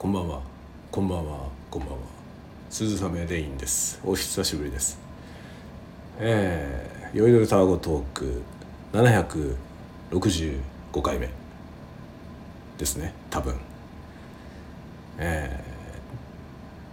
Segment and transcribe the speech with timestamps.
[0.00, 0.40] こんばんは。
[0.90, 1.50] こんばんは。
[1.70, 1.96] こんばんは。
[2.70, 4.00] 鈴雨レインです。
[4.02, 4.98] お久しぶりです。
[6.18, 8.40] えー、よいどるタワゴトーク
[8.94, 11.28] 765回目
[12.78, 13.12] ですね。
[13.28, 13.56] 多分。
[15.18, 15.62] え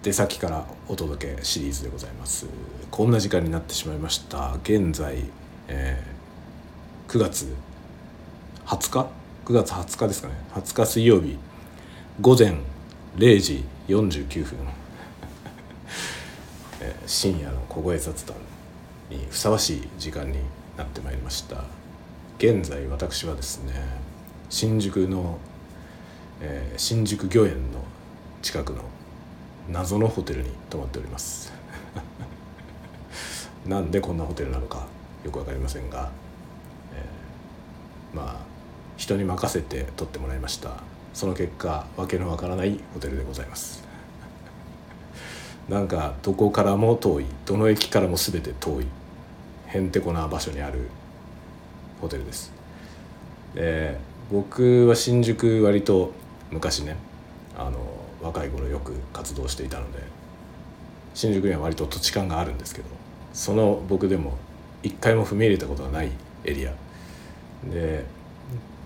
[0.01, 2.45] ー、出先からお届けシリーズでございます。
[2.91, 4.57] こんな時間になってしまいました。
[4.63, 5.23] 現在、
[5.69, 7.55] えー、9月
[8.65, 9.07] 20日
[9.45, 10.33] ？9月20日ですかね。
[10.55, 11.37] 20日水曜日
[12.19, 12.57] 午前
[13.17, 14.59] 0時49分
[17.07, 18.37] 深夜の小声雑談
[19.09, 20.37] にふさわしい時間に
[20.77, 21.63] なってまいりました。
[22.37, 23.73] 現在私はですね
[24.51, 25.39] 新宿の、
[26.41, 27.83] えー、新宿御苑の
[28.43, 28.83] 近くの
[29.67, 31.51] 謎のホテルに泊まっております。
[33.65, 34.85] なんでこんなホテルなのか
[35.25, 36.11] よく分かりませんが、
[36.93, 38.35] えー、まあ
[38.95, 40.86] 人に任せて撮ってもらいました。
[41.17, 43.83] その結果わけのわからないホテルでございます。
[45.67, 47.25] なんかどこからも遠い。
[47.43, 48.85] どの駅からも全て遠い。
[49.65, 50.89] へんてこな場所にある
[51.99, 52.51] ホテルです。
[53.55, 53.97] で
[54.31, 56.11] 僕は新宿割と
[56.51, 56.95] 昔ね
[57.57, 57.79] あの
[58.21, 59.97] 若い頃よく活動していたので
[61.15, 62.89] 新宿には割と土地勘があるんですけど
[63.33, 64.37] その僕でも
[64.83, 66.11] 一回も踏み入れたことがない
[66.43, 66.73] エリア。
[67.73, 68.05] で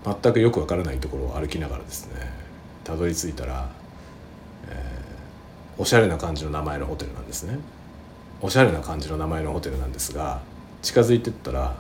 [0.04, 2.32] 全くよくわからないところを歩きながらですね
[2.84, 3.70] たどり着いたら、
[4.68, 7.60] えー、おしゃれな感じの名前のホテルなんですね。
[8.42, 10.42] おしゃれな感じの名前のホテルなんですが
[10.82, 11.76] 近づいてったら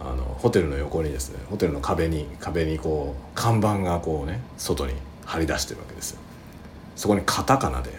[0.00, 4.94] あのホテルの横にですねホテルの壁に壁にこう看板がこうね外に
[5.24, 6.20] 張り出してるわけですよ。
[6.96, 7.90] そこにカタカナで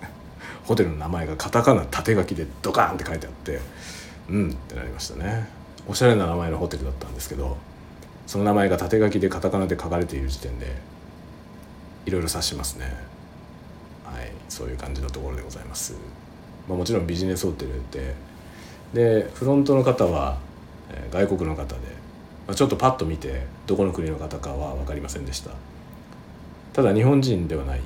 [0.64, 3.60] ホテルの名前がカタカナ縦書きでドカーンって書いてあって
[4.28, 5.48] うんってなりましたね。
[5.86, 7.56] おしゃれな名前のホテルだったんですけど
[8.26, 10.74] その名前が縦書きでカタカナで書かれている時点で
[12.06, 12.86] いろいろ指しますね。
[14.04, 14.30] はい。
[14.48, 15.94] そういう感じのところでございます、
[16.68, 18.14] まあ、もちろんビジネスホテルで
[18.94, 20.38] でフロントの方は、
[21.10, 21.80] 外国の方で、
[22.46, 25.50] まあ、ちょっとパッと見てどこの国の方かは分かりませんでした。
[26.72, 27.80] ただ日本人ではない。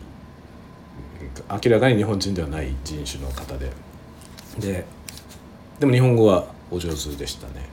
[1.51, 3.71] 明らかに日本人ではない人種の方で。
[4.59, 4.85] で
[5.81, 7.69] でも日本語はお上手でしたね。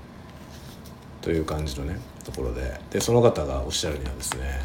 [1.21, 1.97] という感じのね。
[2.25, 2.79] ところで。
[2.91, 4.61] でその方がおっしゃるにはですね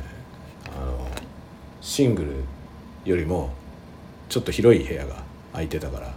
[0.67, 1.07] あの
[1.81, 3.51] シングルよりも
[4.29, 5.23] ちょっと広い部屋が
[5.53, 6.13] 空いてたから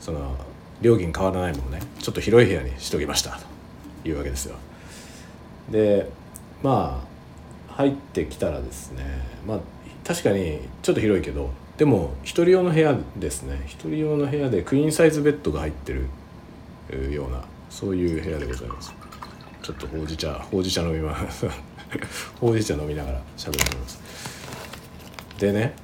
[0.00, 0.36] その
[0.80, 3.38] 料金変わらないものねちょっと広い部屋にしときました
[4.02, 4.56] というわけですよ。
[5.70, 6.08] で
[6.62, 7.02] ま
[7.68, 9.04] あ入ってきたらですね
[9.46, 9.60] まあ
[10.04, 19.05] 確かにちょっと広いけどでも1人用の部屋ですね1人用の部屋でクイーンサイズベッドが入ってるようなそういう部屋でございます。
[19.66, 21.44] ちょっとほうじ茶ほうじ茶飲みます。
[22.40, 24.00] ほうじ茶飲みながら喋ってます。
[25.40, 25.74] でね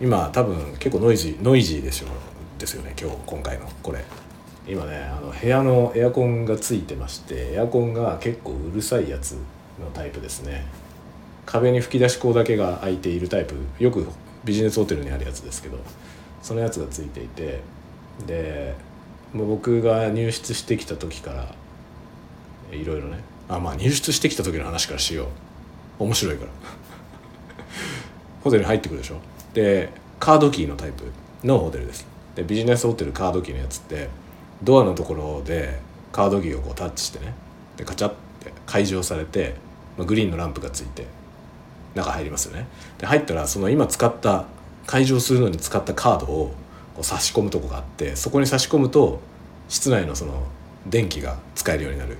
[0.00, 2.06] 今多分結構ノイジーノイジーでしょ
[2.58, 4.02] ですよね今日今回のこれ。
[4.66, 10.64] 今ねあの部屋のエアコンがついてましてエアコンが結構うるさいやつのタイプですね。
[11.44, 14.08] 壁に吹き出し口だけが開いているタイプよく
[14.44, 15.76] ビジネスホテルにあるやつですけど
[16.40, 17.60] そのやつがついていて
[18.26, 18.74] で
[19.34, 21.54] もう僕が入室してきた時から
[22.72, 23.18] いろいろね。
[23.48, 25.28] あまあ入室してきた時の話からしよ
[25.98, 26.04] う。
[26.04, 26.50] 面白いから。
[28.42, 29.16] ホテルに入ってくるでしょ。
[29.54, 31.04] でカードキーのタイプ
[31.46, 32.06] のホテルです。
[32.34, 34.08] でビジネスホテルカードキーのやつって
[34.62, 35.80] ドアのところで
[36.12, 37.34] カードキーをこうタッチしてね。
[37.76, 39.54] でカチャって解錠されて、
[39.96, 41.06] まあ、グリーンのランプがついて
[41.94, 42.66] 中入りますよね。
[42.98, 44.46] で入ったらその今使った
[44.86, 46.54] 解錠するのに使ったカードを
[46.94, 49.20] こう差し込むとこがあってそこに差し込むと
[49.68, 50.46] 室内のその
[50.86, 52.18] 電気が使えるようになる。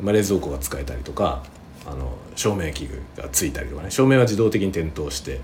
[0.00, 1.42] まあ、冷蔵庫が使えたりとか
[1.86, 3.90] あの照明器具がついたりとかね。
[3.90, 5.40] 照明は自動的に点灯して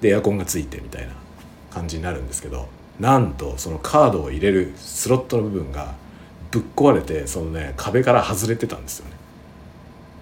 [0.00, 1.14] でエアコンがついてみたいな
[1.70, 2.68] 感じになるんですけど
[3.00, 5.94] なんとそのカードを入れるスロットの部分が
[6.50, 9.12] ぶっ壊れてそのね壁から外れてたんですよね。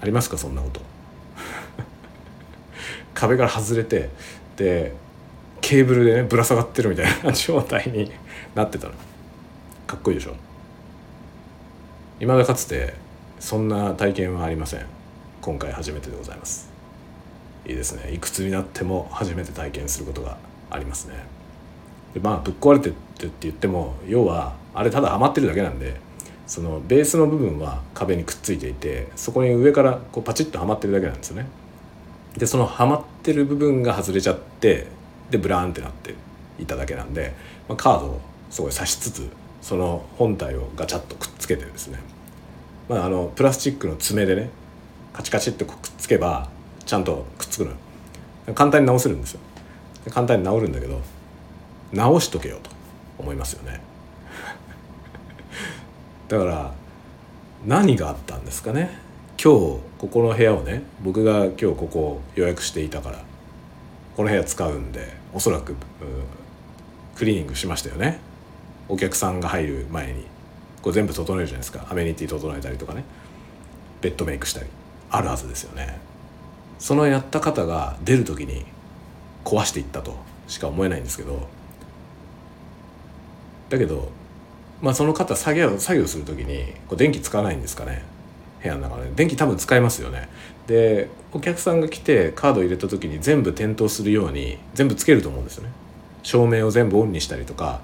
[0.00, 0.38] ありますか？
[0.38, 0.80] そんなこと。
[3.14, 4.10] 壁から外れて
[4.56, 4.93] で
[5.60, 8.10] ケーブルでねぶら下がってるみたいな状態に
[8.54, 8.93] なってたの。
[9.87, 10.34] かっこいいでしょ？
[12.20, 12.94] 今だかつて
[13.38, 14.86] そんな体験はありません。
[15.40, 16.70] 今回初めてでございます。
[17.66, 18.12] いいですね。
[18.12, 20.36] いくつになっても初めて体験することが
[20.70, 21.14] ありますね。
[22.14, 25.96] でまあぶっ壊れてってって言っても要はあれただはまってるだけなんで
[26.46, 31.46] そのベースの部分は壁にくっついていてそこに上からこうパチッとはまってるだけなんですよね。
[32.37, 34.87] でそのはまってる部分が外れちゃって
[35.30, 36.14] でブラーンってなって
[36.58, 37.32] いただけなんで、
[37.69, 38.20] まあ、カードを
[38.50, 39.28] すごい刺しつつ
[39.62, 41.98] その本体をガチャッとくっつけてですね
[42.88, 44.50] まあ、あのプラスチックの爪でね
[45.12, 46.48] カチカチってくっつけば
[46.84, 47.76] ちゃんとくっつくのよ。
[48.54, 49.40] 簡単に直せるんですよ。
[50.10, 51.00] 簡単に治るんだけど
[51.92, 52.70] 直しとけよと
[53.19, 53.81] 思いますよね。
[56.28, 56.72] だから
[57.64, 58.98] 何があったんですかね。
[59.42, 63.22] 今日ここの部屋をね僕が今日ここ予約していたから
[64.16, 65.76] この部屋使うんでおそらく、うん
[67.14, 68.19] クリーニングしましたよね。
[68.88, 70.33] お客さんが入る前に。
[70.84, 71.86] これ全部整えるじゃないですか。
[71.88, 73.04] アメニティ整えたりとかね。
[74.02, 74.66] ベッドメイクしたり。
[75.08, 75.98] あるはずですよね。
[76.78, 78.66] そのやった方が出る時に
[79.46, 80.19] 壊していったと。
[80.46, 81.48] しか思えないんですけど。
[83.70, 84.10] だけど
[84.82, 88.02] まあその方作業作業する時にこう電気使わないんですかね。
[88.60, 89.10] 部屋の中で。
[89.16, 90.28] 電気多分使えますよね。
[90.66, 95.70] でお客さんが来てカード入れた時に全部点灯するように全部つけると思うんですよね。
[96.22, 97.80] 照明を全部オンにしたりとか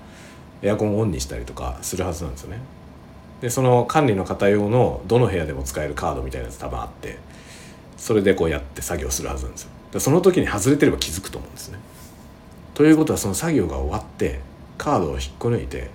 [0.61, 2.59] エアコンをオンにしたりとかするはずなんですよね。
[3.41, 7.19] でその管理の方用のどの部屋でも使えるカードみたいなやつ多分あって
[7.97, 9.71] それでこうやって作業するはずなんですよ。
[9.93, 11.79] でその時に外れてれば気づくと思うんですね。
[12.75, 14.41] ということはその作業が終わって
[14.79, 15.91] カードを引っこ抜いて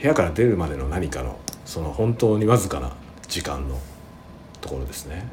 [0.00, 2.92] 部屋から出るまでの何かのその本当にわずかな
[3.28, 3.78] 時間の
[4.60, 5.26] ところですね。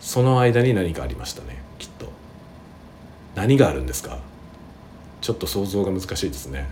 [0.00, 2.10] その間に何かありましたねきっと。
[3.34, 4.18] 何があるんですか？
[5.20, 6.66] ちょっと想像が難しいですね。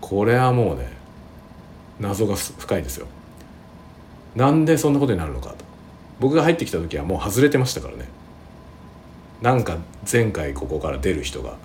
[0.00, 1.01] これはもうね
[2.00, 3.06] 謎が深いですよ。
[4.34, 5.56] なんでそんなことになるのかと。
[6.20, 8.08] 僕が入ってきた時はもう外れてましたからね。
[9.40, 9.76] なんか
[10.10, 11.56] 前回ここから出る人が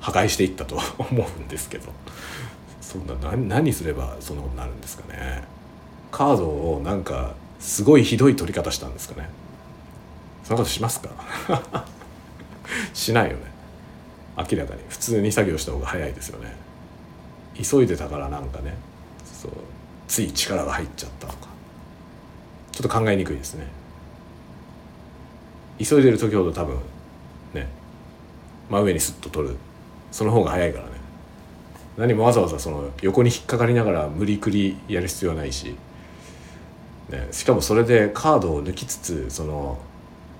[0.00, 1.92] 破壊していったと 思うんですけど。
[2.80, 5.42] そんな何何すればそんなことになるんですかね。
[6.10, 9.28] カードをなんかすごいひどい取り方したんですかね。
[10.44, 11.10] そんなことしますか？
[12.94, 13.42] しないよね。
[14.38, 14.80] 明らかに。
[14.88, 16.54] 普通に作業した方が早いですよね。
[17.60, 18.74] 急いでたからなんかね。
[19.40, 19.52] そう
[20.08, 21.48] つい力が入っちゃったとか。
[22.72, 23.66] ちょっと考えにくいですね。
[25.78, 26.76] 急いでる時ほど多分
[27.54, 27.68] ね
[28.68, 29.56] 真上にスッと取る。
[30.10, 30.92] その方が早いからね。
[31.96, 35.76] 何もわざわざその横に引っかかりながら無理くりやる必要はないし。
[37.10, 39.78] ね、しかもそれでカードを抜きつつその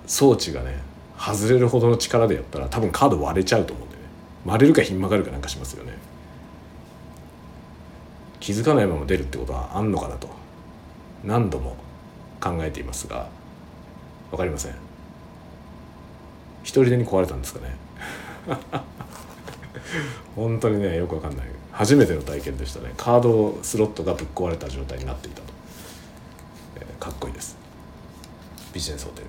[0.05, 0.77] 装置がね
[1.17, 4.01] 外れるほどの力でやったら多分カード割れちゃうと思うんでね。
[4.45, 5.88] 割れるかひん曲がるかなんかしますよね。
[8.39, 10.29] 気づかないまま出るってことはあんのかなと。
[11.23, 11.75] 何度も
[12.39, 13.27] 考えていますが
[14.31, 14.71] 分かりません。
[16.63, 17.75] 一人でに壊れたんですかね。
[20.35, 21.47] 本当にねよく分かんない。
[21.71, 22.93] 初めての体験でしたね。
[22.97, 25.53] カードスロットがぶっ壊れた状態になっていたと。
[26.99, 27.57] かっこいいです。
[28.73, 29.27] ビジネスホテル。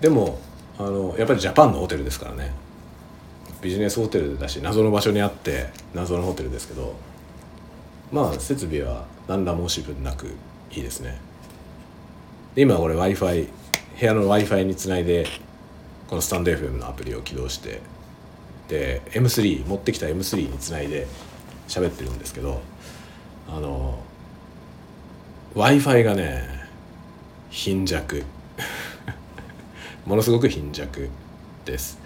[0.00, 0.38] でも
[0.78, 2.52] あのやっぱりジャパンのホテルですからね。
[3.60, 6.94] ビジネスホテルだし謎の場所にあって謎のホテルですけど
[8.12, 10.26] まあ設備は何ら申し分なく
[10.70, 11.18] いいですね。
[12.54, 13.48] で今これ w i f i
[13.98, 15.26] 部屋の w i f i につないで
[16.08, 17.80] このスタンド FM のアプリを起動して
[18.68, 21.06] で M3 持ってきた M3 につないで
[21.68, 22.60] 喋ってるんですけど
[23.48, 23.98] あの
[25.54, 26.62] w i f i がね
[27.50, 28.24] 貧弱。
[30.04, 31.08] ものすごく貧弱
[31.64, 31.98] です。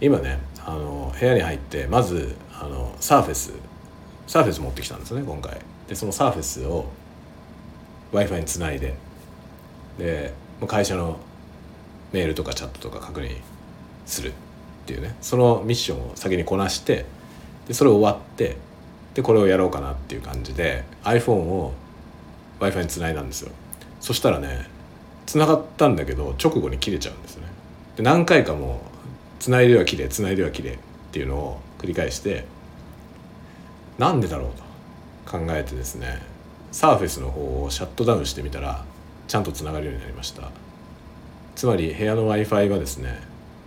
[0.00, 3.52] 今ねあの部屋に入ってまずあのサーフェス
[4.26, 5.58] サーフェス持ってきたんですね今回。
[5.88, 6.86] でそのサーフェスを
[8.12, 8.94] w i f i につないで。
[9.98, 10.32] で
[10.66, 11.18] 会社の
[12.12, 13.36] メールとかチャットとか確認
[14.06, 14.32] するっ
[14.86, 15.14] ていうね。
[15.20, 17.04] そのミッションを先にこなして
[17.68, 18.56] でそれ終わって
[19.14, 21.72] でこれをやろうかなっていう感じで iPhone を
[22.58, 23.52] w i f i につないだんですよ。
[24.00, 24.68] そしたらね
[25.26, 27.44] 繋がったんだけど直後に切れちゃうんですね。
[27.96, 28.80] で何回かも
[29.38, 30.78] 繋いでは切れ繋いでは切れっ
[31.12, 32.44] ていうのを繰り返して
[33.98, 34.50] なんでだろう
[35.28, 36.20] と考えてですね
[36.72, 38.84] サーフェスの方をシャットダウンしてみたら
[39.28, 40.50] ちゃんとつながるようになりました。
[41.54, 43.22] つまり部屋の w i f i はですね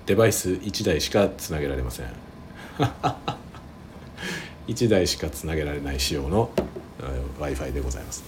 [0.05, 2.07] デバイス1台しかつなげられません。
[4.67, 6.49] 1台しかつなげられない仕様の
[7.39, 8.23] w i f i でございます。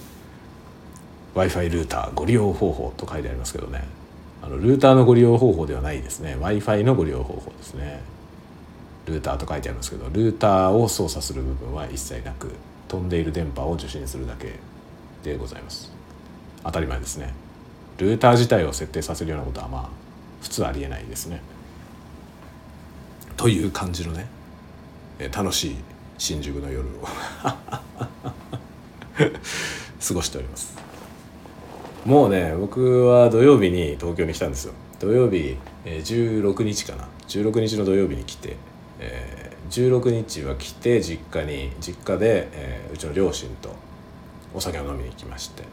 [1.34, 3.84] W i f i ルーターご利用方法と書いてありますけどね。
[4.42, 6.32] あのルーターのご利用方法ではないですね。
[6.40, 8.00] W i f i のご利用方法ですね。
[9.10, 12.50] ルーターと書いてありますけどルーターを操作する部分は一切なく
[12.88, 14.54] 飛んでいる電波を受信するだけ
[15.22, 15.92] でございます。
[16.64, 17.32] 当たり前ですね。
[17.98, 19.88] ルーター自体を設定させるようなことはまあ
[20.40, 21.40] 普通ありえないですね。
[23.36, 24.26] という感じのね
[25.32, 25.76] 楽しい
[26.18, 26.90] 新宿の夜を
[30.06, 30.74] 過ごしております。
[32.04, 34.74] もうね僕は土曜日に東京に来たんですよ。
[35.00, 37.08] 土曜日、え、16日かな。
[37.26, 38.56] 16日の土曜日に来て、
[39.00, 43.74] えー、16日は来て実家に実家で、えー、うちの両親と
[44.54, 45.64] お酒を飲みに行きまして。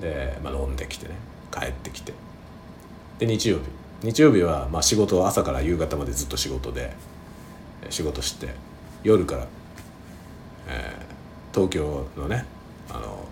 [0.00, 1.14] で、まあ、飲んできてね
[1.52, 2.12] 帰ってきて。
[3.18, 3.62] で日曜日。
[4.02, 6.92] 日曜日はまあ仕事朝から夕方までずっと仕事で
[7.88, 8.48] 仕事して
[9.04, 9.46] 夜から、
[10.66, 12.44] えー、東京のね
[12.90, 13.24] あの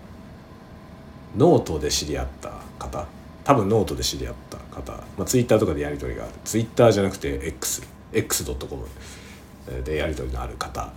[1.35, 3.05] ノートで知り合った方。
[3.43, 6.33] 多分ノートで知り合った方、まあ、ツイッターとかでやり取りがある。
[6.45, 7.81] ツイッターじゃなくて X
[8.13, 8.85] x.com
[9.83, 10.91] でやり取りのある方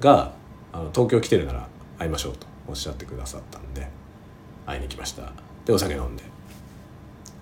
[0.00, 0.32] が
[0.72, 3.88] あの東京来てるなら会いましょうとおっしゃってくださったんで
[4.66, 5.32] 会いに来ました。
[5.64, 6.22] でお酒飲んで。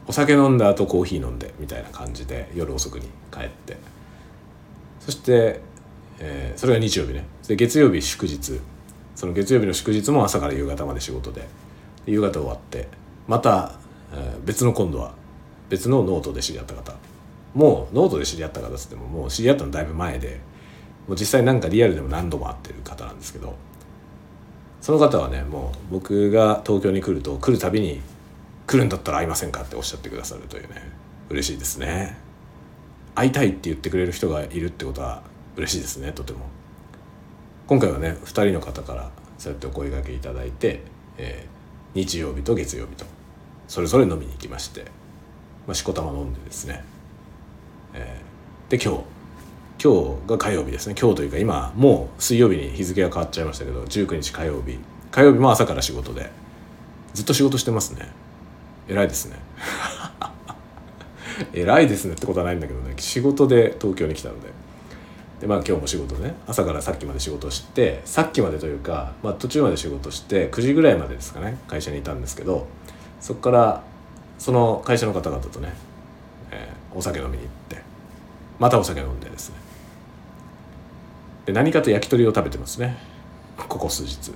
[0.06, 3.76] お酒飲んだ後コーヒー飲んでみたいな感じで夜遅くに帰って。
[5.00, 5.60] そして、
[6.18, 7.24] えー、それが日曜日ね。
[7.46, 8.60] で月曜日祝日。
[9.14, 11.46] その月曜日の祝日も朝から夕方まで仕事で。
[12.06, 12.88] 夕方終わって
[13.26, 13.78] また、
[14.14, 15.12] えー、別の今度は
[15.68, 16.94] 別のノートで知り合った方。
[17.54, 20.40] もうノートで知り合った方っつってももう知り合ったのだいぶ前で
[21.06, 23.56] もう実際なんかリアルでも何度も会ってる方なんですけど
[24.80, 28.00] その方はねもう僕が東京に来ると来るたびに
[28.66, 30.82] 来るんだったら会いませんかっておっしゃってくださるというね
[31.30, 32.16] 嬉しいですね。
[33.14, 35.22] 会いたいって言ってくれる人がいるってことは
[35.56, 36.46] 嬉しいですねとても。
[37.66, 40.82] 今回はね2人の方からそうやってお声がけいただいて、
[41.16, 43.04] えー、日曜日と月曜日と
[43.66, 44.84] それぞれ飲みに行きまして、
[45.66, 46.82] まあ、しこたま飲んでですね、
[47.94, 49.18] えー、で今日。
[49.80, 49.92] 今
[50.26, 50.96] 日が火曜日ですね。
[51.00, 54.76] 今日というか今もう水曜日に日付が変わっちゃいましたけど19日火曜日。
[55.12, 56.30] 火曜日も朝から仕事で。
[57.14, 58.08] ずっと仕事してますね。
[58.88, 59.36] 偉いですね。
[61.54, 62.14] 偉いですね。
[62.14, 62.94] ってことはないんだけどね。
[62.98, 64.48] 仕事で東京に来たので。
[65.40, 66.34] でまあ今日も仕事ね。
[66.48, 71.56] 朝からさっきまで仕事してさっきまでというか、まあ、途中まで仕事して9時ぐらいまでですかね。
[71.68, 72.66] 会社にいたんですけど
[73.20, 73.82] そこから
[74.40, 75.72] その会社の方々とね、
[76.98, 77.80] お酒飲みに行って。
[78.58, 79.56] またお酒飲んでですね。
[81.46, 82.98] で何かと焼き鳥を食べてますね。
[83.56, 84.32] ここ数日、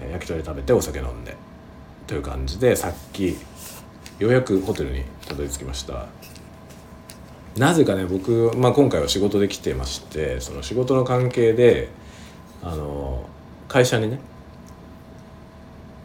[0.00, 1.36] えー、焼き鳥食べてお酒飲んで。
[2.06, 3.36] という感じでさっき
[4.18, 6.06] ようやくホテルにたどり着きました。
[7.58, 11.88] なぜかね僕、まあ、今回は仕事で来てましてその仕事の関係で
[12.62, 13.28] あの
[13.68, 14.20] 会社にね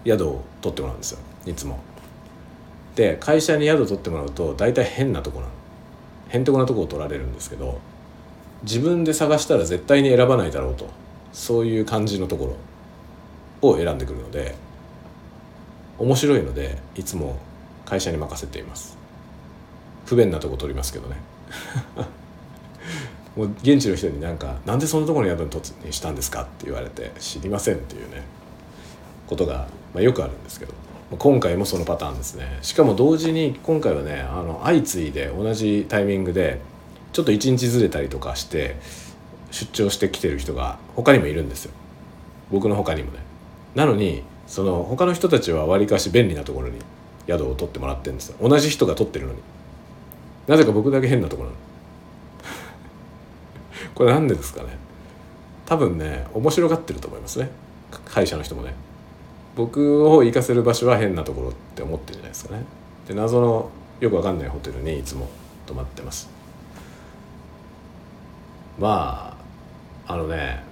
[0.06, 1.20] 宿を取ってもらうんですよ。
[1.46, 1.80] いつも。
[2.96, 5.52] で会社に宿取ってもらうと大体変なとこなの。
[6.30, 7.80] へんてこなとこを取られるんですけど
[8.64, 11.02] 自分で探したら絶対に選ばないだろうと。
[11.34, 12.58] そういう感じのとこ
[13.62, 14.56] ろを選んでくるので
[15.98, 17.38] 面白いのでいつも
[17.86, 18.98] 会社に任せています。
[20.06, 21.16] 不便なとこ取りますけどね。
[23.36, 25.42] もう現地の人になんか「なんでそんなところに宿
[25.86, 28.24] にしたんですか?」って言われて「知りません」っていうね
[29.28, 30.74] ことが、まあ、よくあるんですけど。
[31.18, 32.60] 今回もそのパターンですね。
[32.62, 36.62] しかも同時に今回はねあの相次いで同じタイミングで
[37.12, 38.78] ちょっと一日ずれたりとかして
[39.52, 41.74] 出張してきてる人が他にもいるんですよ。
[42.50, 43.20] 僕の他にもね。
[43.76, 46.80] なのにその他の人たちはわりかし便利なところに
[47.28, 48.38] 宿を取ってもらってるんですよ。
[48.42, 49.40] 同じ人が取ってるのに。
[50.48, 51.60] なぜか僕だけ変なところなの。
[53.96, 54.78] これなんでですかね。
[55.66, 57.50] 多分ね面白がってると思いますね。
[58.06, 58.74] 会社の人もね。
[59.56, 62.64] 僕を行かせる場所は変なところって思ってるじゃないですかね。
[63.08, 65.28] で謎のよくわかんないホテルにいつも
[65.66, 66.30] 泊まってます。
[68.80, 69.38] ま
[70.08, 70.64] ああのね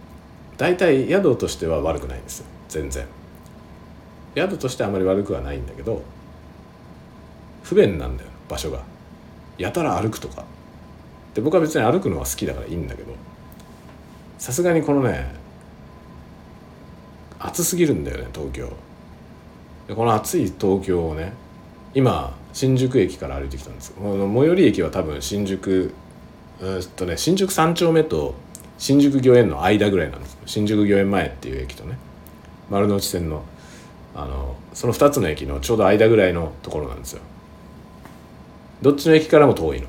[0.58, 2.46] 大体宿としては悪くないんですよ。
[2.70, 3.06] 全然。
[4.36, 6.02] 宿としてあまり悪くはないんだけど
[7.64, 8.84] 不便なんだよ場所が。
[9.58, 10.46] やたら歩くとか。
[11.34, 13.14] で僕は別に歩くのは好きだからいいんだけど
[14.40, 15.32] さすがにこのね
[17.40, 18.70] 暑すぎるんだよね東京。
[19.88, 21.34] でこの暑い東京をね
[21.94, 24.08] 今新宿駅から歩いてきたんです最
[24.46, 25.94] 寄り駅は多分新宿
[26.62, 28.36] うんとね新宿三丁目と
[28.78, 31.98] 新宿御苑の間ぐらいなんです新宿御苑前っていう駅とね
[32.70, 33.44] 丸の内線の
[34.16, 37.22] あのその2つの駅のちょうど間ぐらいのところなんですよ。
[38.82, 39.88] どっちの駅からも遠いの。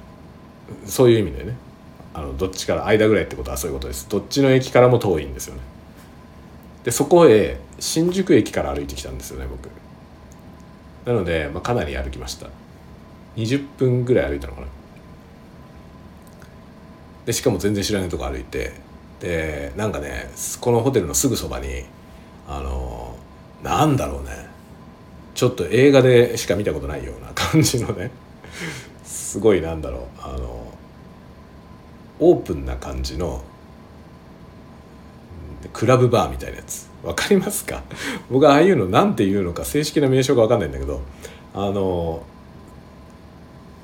[0.84, 1.56] そういう意味でね。
[2.12, 4.08] あのどっちから間ぐらいってことはそういうことです。
[4.08, 5.60] どっちの駅からも遠いんですよね。
[6.84, 9.68] でそこへ新宿駅から歩いてきたんですよね僕。
[11.06, 12.48] なので、まあ、かなり歩きました。
[13.36, 14.66] 20分ぐらい歩いたのかな。
[17.26, 18.72] でしかも全然知らないとこ歩いて
[19.20, 21.84] でなんかねこのホテルのすぐそばに
[22.48, 23.14] あの
[23.62, 24.48] なんだろうね。
[25.34, 28.10] ちょっと映画でしか見たことないような感じのね。
[29.04, 30.66] すごいなんだろうあの
[32.18, 33.42] オープンな感じの
[35.72, 36.88] クラブバーみたいなやつ。
[37.02, 37.82] わかりますか？
[38.30, 41.00] 僕はああいうの何て言うのか正式な名称が分かんないんだけど
[41.54, 42.22] あの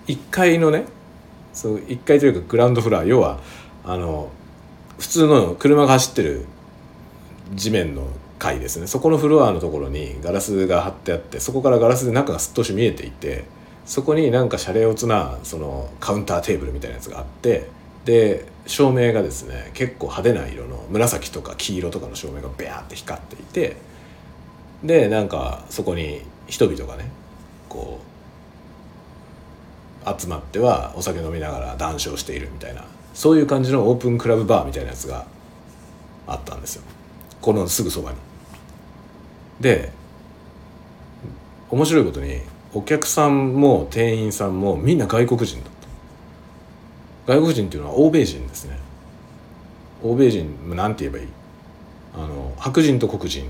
[0.07, 0.85] 1階のね
[1.53, 3.41] その1階というかグランドフロア要は
[3.85, 4.29] あの
[4.99, 6.45] 普通の車が走ってる
[7.55, 8.03] 地面の
[8.39, 8.87] 階ですね。
[8.87, 13.45] そこのフロアのところにガラスが張ってあってそこからガラスで中がすっとし見えていて
[13.87, 17.69] そこになんかシャレオツなそのカウンターテーブルみたいなやつがあって
[18.05, 23.77] で照明がですね結構派手な色の紫とか黄色とかの照明がベアって光っていて
[24.83, 27.09] でなんかそこに人々がね
[27.69, 28.01] こ
[30.05, 35.27] う集まってはお酒飲みながら談笑しているみたいなそういう感じのオープンクラブバーみたいなやつが
[36.27, 36.83] あったんですよ
[37.41, 38.17] このすぐそばに。
[39.61, 39.93] で
[41.71, 42.41] 面白いことに
[42.75, 45.71] お客さんも店員さんもみんな外国人だ
[47.27, 48.79] 外国人っていうのは欧米人ですね。
[50.03, 51.29] 欧米人なんて言えばいい？
[52.15, 53.49] あの白人と黒人。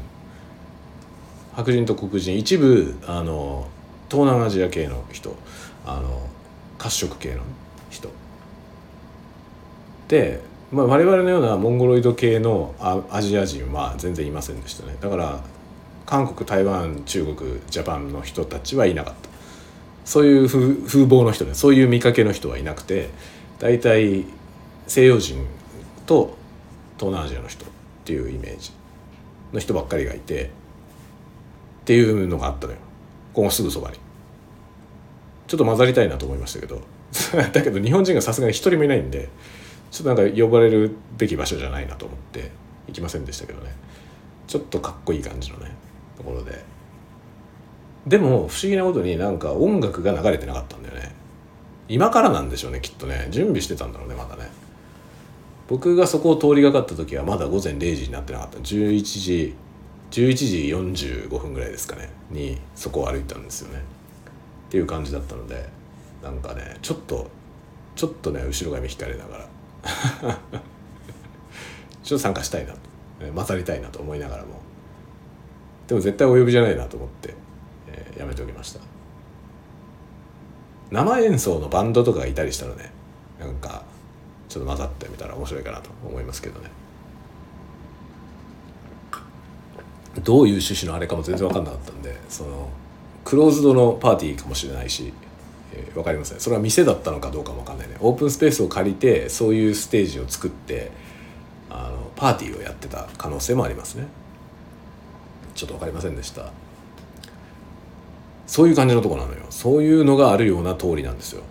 [1.54, 2.36] 白人と黒人。
[2.36, 3.68] 一部あの
[4.10, 5.34] 東南アジア系の人。
[5.84, 6.28] あの
[6.78, 7.42] 褐色系の
[7.90, 8.10] 人。
[10.08, 10.40] で、
[10.72, 12.74] まあ、我々のようなモンゴロイド系の
[13.10, 14.96] アジア人は全然いませんでしたね。
[15.00, 15.40] だから
[16.06, 19.28] 韓国台湾中国ジャパンの人たちはいなかった。
[20.04, 21.54] そういう風貌の人ね。
[21.54, 23.10] そういう見かけの人はいなくて
[23.58, 24.24] 大体
[24.86, 25.46] 西洋人
[26.06, 26.36] と
[26.98, 27.68] 東南アジアの人っ
[28.04, 28.72] ていうイメージ
[29.52, 30.48] の人ばっかりがいてっ
[31.84, 32.78] ていうのがあったのよ。
[33.32, 33.96] ここすぐそばに。
[35.46, 36.80] ちょっと混ざりたいなと思いましたけど。
[37.52, 39.28] だけど日本人がさすがに一人もいないんで
[39.90, 42.50] ちょっとなんか呼ばれるべき場所じゃないなと思って
[42.88, 43.74] 行きませんでしたけどね。
[44.46, 45.72] ちょっとかっこいい感じのね
[46.16, 46.64] ところで。
[48.06, 51.12] でも不思議なことになんか音楽が流れてなかったんだよね。
[51.88, 53.28] 今からなんでしょうねきっとね。
[53.30, 54.50] 準備してたんだろうねまだね。
[55.68, 58.58] 僕がそこを通りがかった時はまだ午前0時になってなかった。
[58.58, 59.54] 11時
[60.10, 62.10] 11時45分ぐらいですかね。
[62.30, 63.82] にそこを歩いたんですよね。
[64.68, 65.68] っていう感じだったので
[66.22, 67.30] なんかねちょっと
[67.94, 69.48] ちょっとね後ろ髪引かれながら。
[72.02, 72.78] ちょっと参加したいなと。
[73.34, 74.60] 混ざりたいなと思いながらも。
[75.86, 77.34] でも絶対お呼びじゃないなと思って、
[77.88, 78.95] えー、やめておきました。
[80.90, 82.90] 生演奏のバンドとかがいたりしたらね
[83.38, 83.82] なんか
[84.48, 86.70] ちょっと混ざってみたら面白いかなと思いますけどね。
[90.22, 92.70] どういう趣旨のあれかも全然分かんなかったんでその
[93.24, 95.12] クローズドのパーティーかもしれないし、
[95.74, 96.40] えー、分かりません。
[96.40, 97.96] それは店だったのかどうかも分かんないね。
[98.00, 100.90] オープンスペースを借りてそういうステージを作って
[101.68, 104.06] あのパーティーをやってた可能性もありますね。
[105.54, 106.50] ちょっと分かりませんでした。
[108.46, 109.38] そういう感じのとこなのよ。
[109.50, 111.42] そういうのがあるような通りなんですよ。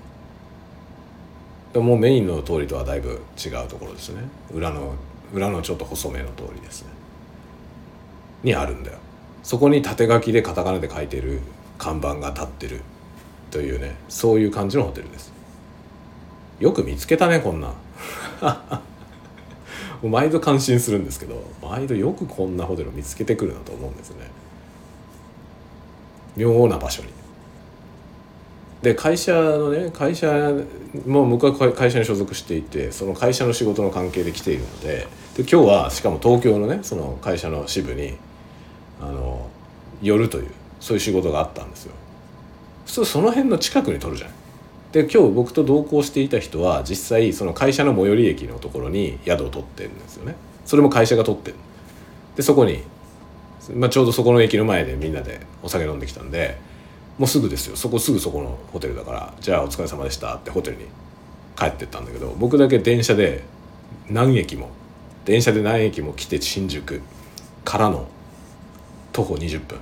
[1.73, 4.21] でもうメインの通りとはだいぶ違うところですね。
[4.53, 4.93] 裏の
[5.33, 6.89] 裏のちょっと細めの通りですね。
[8.43, 8.97] にあるんだよ。
[9.43, 11.41] そこに縦書きでカタカナで書いてる
[11.77, 12.81] 看板が立ってる
[13.51, 15.33] というねそういう感じのホテルです。
[16.59, 17.73] よく見つけたねこんな
[20.01, 24.27] 毎度感心するんですけど毎度よくこんなホテルを見つけてくるなと思うんですね。
[26.35, 27.09] 妙な場所に。
[28.81, 30.53] で会社のね会社
[31.07, 38.15] も僕は会社に所属していてその会社の仕事の関係で来ているのでで今日はしかも東京のねその会社の支部に
[39.01, 39.49] あの
[40.03, 41.93] 寄るというそういう仕事があったんですよ。
[42.85, 44.35] そその辺の近くに取るじゃない。
[44.91, 50.35] で今日僕と同行していた人は実際その会社の最寄り駅のところに宿を取ってるんですよね。
[50.63, 51.57] それも会社が取ってる
[52.35, 52.83] でそこに、
[53.73, 56.57] まあ、ちょうどそこの駅の前でみんなでお酒飲んできたんで
[57.17, 57.75] もうすぐですよ。
[57.75, 60.85] そこすぐそこのホテルだからじゃあお疲れ様でしたってホテルに
[61.55, 63.43] 帰ってったんだけど僕だけ電車で
[64.09, 64.69] 何駅も
[65.23, 67.01] 電車で何駅も来て新宿
[67.63, 68.07] からの
[69.13, 69.79] 徒歩20分。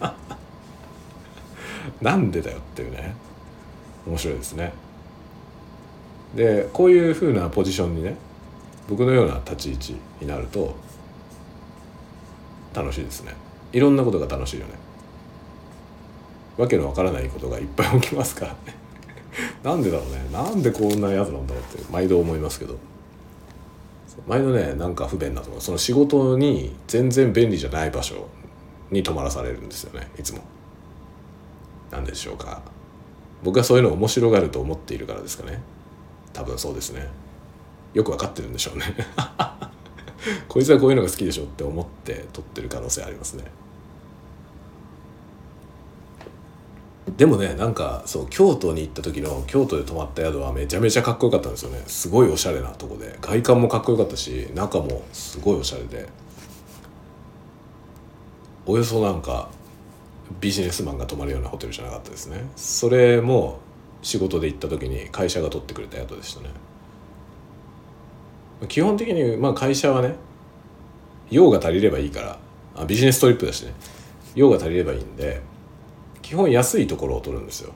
[2.00, 3.14] なんでだよっていうね。
[4.06, 4.72] 面白いですね。
[6.34, 8.16] でこういうふうなポジションにね
[8.88, 10.74] 僕のような立ち位置になると
[12.74, 13.34] 楽しいですね。
[13.72, 14.72] いろんなことが楽しいよね。
[16.56, 18.58] わけのわからないことがいっぱい起きますからね。
[19.62, 20.26] なんでだろうね。
[20.32, 22.76] なんでこんなやつなんだろうって毎度思いますけど。
[24.26, 25.60] 毎度ねなんか不便なところ。
[25.60, 28.26] その仕事に全然便利じゃない場所
[28.90, 30.08] に泊まらされるんですよね。
[30.18, 30.40] いつも。
[31.90, 32.60] 何でしょうか。
[33.44, 35.60] 僕はそういうの面白がると思っているからですかね。
[36.32, 37.08] 多分そうですね。
[37.94, 38.84] よく分かってるんでしょうね。
[40.48, 43.44] こいつはこういうのが好きでしょって思って撮ってる可能性ありますね。
[47.16, 51.82] でもねなんかそう京都に行った時の京都で泊まった宿はめちゃめちゃかっこよかったんですよね。
[51.86, 53.18] すごいおしゃれなとこで。
[53.20, 56.08] 外観もかっこよかったし中もすごいおしゃれで。
[58.66, 59.48] およそなんか
[60.40, 62.44] ビジネスマンが泊まるようなホテルじゃなかったですね。
[62.54, 63.60] それも
[64.02, 66.50] 仕事で行った時に会社が取ってくれた宿でしたね。
[68.66, 70.16] 基本的にまあ会社はね
[71.30, 72.38] 用が足りればいいから
[72.74, 73.72] あビジネストリップだしね。
[74.34, 75.40] 用が足りればいいんで
[76.22, 77.72] 基本安いところを取るんですよ。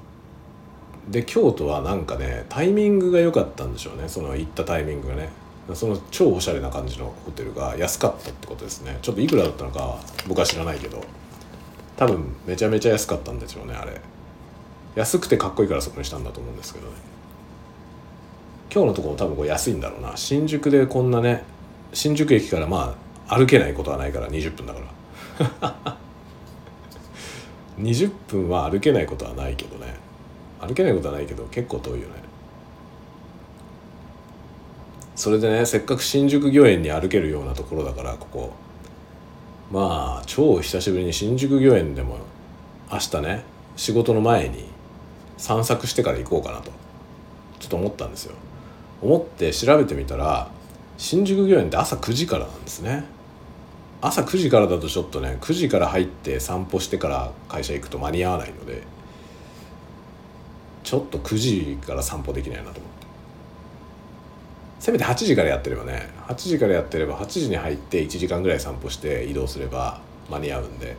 [1.08, 4.08] で京都はなんかねタイミングが良かったんでしょうね。
[4.08, 5.28] その行ったタイミングがね。
[5.74, 8.98] その超おしゃれな感じのホテルが安かったってことですね。
[9.00, 11.02] ちょっといくらだったのか僕は知らないけど。
[11.96, 14.00] 多分めちゃめちゃ安かったんでしょうねあれ。
[14.96, 16.94] 安くてかっこいいからそこにしたんだと思うんですけどね。
[18.74, 20.16] 今日のところ多分これ安いんだろうな。
[20.16, 21.42] 新宿でこんなね
[21.92, 22.96] 新宿駅からま
[23.28, 24.80] あ歩けないことはないから20分だか
[25.60, 25.96] ら。
[27.78, 29.94] 20分は歩けないことはないけどね。
[30.58, 32.14] 歩けないことはないけど結構遠いよね。
[35.16, 38.52] それでねせっかく新宿御苑に歩けるようなところだからここ。
[39.70, 42.16] まあ超久しぶりに新宿御苑でも
[42.90, 43.44] 明日ね
[43.76, 44.64] 仕事の前に
[45.36, 46.70] 散策してから行こうかなと
[47.58, 48.34] ちょっと思ったんですよ。
[49.02, 50.48] 思って調べてみたら
[50.96, 53.04] 新宿御苑って朝9時からなんですね。
[54.00, 58.82] 朝9時からだとちょっとね9時から入って散歩してから会社行くと間に合わないので
[60.82, 63.06] ちょっと9時から散歩できないなと思って。
[64.80, 70.96] せめて8時からやってればね8時からやってれば8時に入って1時間ぐらい散歩して移動すれば間に合うんで。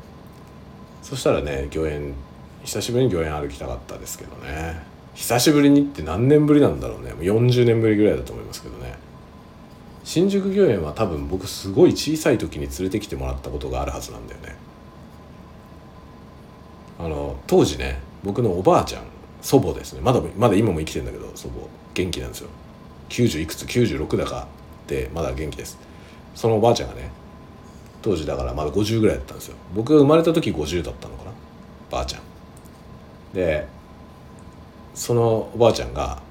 [1.01, 2.13] そしたらね御苑
[2.63, 4.92] 久しぶりに御苑歩きたかったですけどね。
[5.15, 7.13] 久しぶりにって何年ぶりなんだろうね。
[7.13, 8.97] もう40年ぶりぐらいだと思いますけどね。
[10.03, 14.55] 新宿御苑は多分僕すごい小さい時に連れてきてもらったことがあるはずなんだよね。
[16.99, 19.03] あの当時ね僕のおばあちゃん
[19.41, 20.01] 祖母ですね。
[20.01, 21.67] まだまだ今も生きてんだけど祖母。
[21.93, 22.49] 元気なんですよ。
[23.09, 24.47] 90いくつ96だか
[24.87, 25.77] でまだ元気です。
[26.33, 27.11] そのおばあちゃんがね
[28.01, 29.55] 当時だからまだ50ぐらいだったんですよ。
[29.75, 31.31] 僕が生まれた時50だったのかな
[31.91, 32.21] ばあちゃん。
[33.33, 33.67] で
[34.93, 36.21] そのおばあちゃんが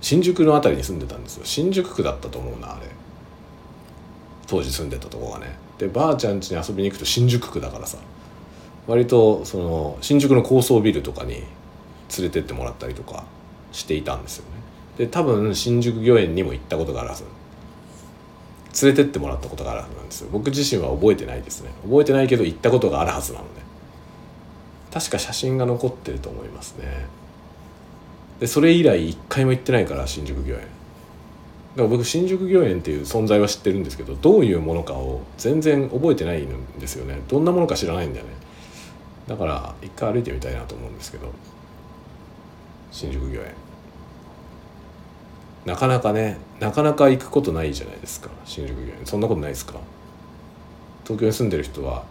[0.00, 1.44] 新宿の辺りに住んでたんですよ。
[1.44, 2.86] 新宿区だったと思うなあれ。
[4.46, 5.58] 当時住んでたとこがね。
[5.78, 7.98] でばあちゃん家に遊びに行くと新宿区だからさ。
[8.86, 11.44] 割とその新宿の高層ビルとかに連
[12.22, 13.24] れてってもらったりとか
[13.72, 14.60] していたんですよね。
[14.98, 17.24] で多分新宿御苑にも行ったことがあるはず。
[18.82, 20.28] 連れてってもらったことがあるはずなんですよ。
[20.32, 21.70] 僕自身は覚えてないですね。
[21.82, 23.60] 覚えてないけど行ったことがあるはずなので。
[24.92, 27.06] 確か写真が残ってると思いますね。
[28.40, 30.54] でそれ以来一回も行ってないから新宿御苑。
[30.56, 30.66] だか
[31.82, 36.48] ら僕新宿御苑っていう存在は知ってるんですけどどういうものかを全然覚えてないん
[36.80, 37.20] ですよね。
[37.28, 38.32] どんなものか知らないんだよね。
[39.28, 41.30] だから一回歩いてみたいなと思うんですけど
[42.90, 43.42] 新宿御苑。
[45.66, 48.94] なかなかねなかなか行くことないじゃないですか新宿御苑。
[49.04, 49.74] そんなことないですか？
[51.04, 52.04] 東京に住んでる人は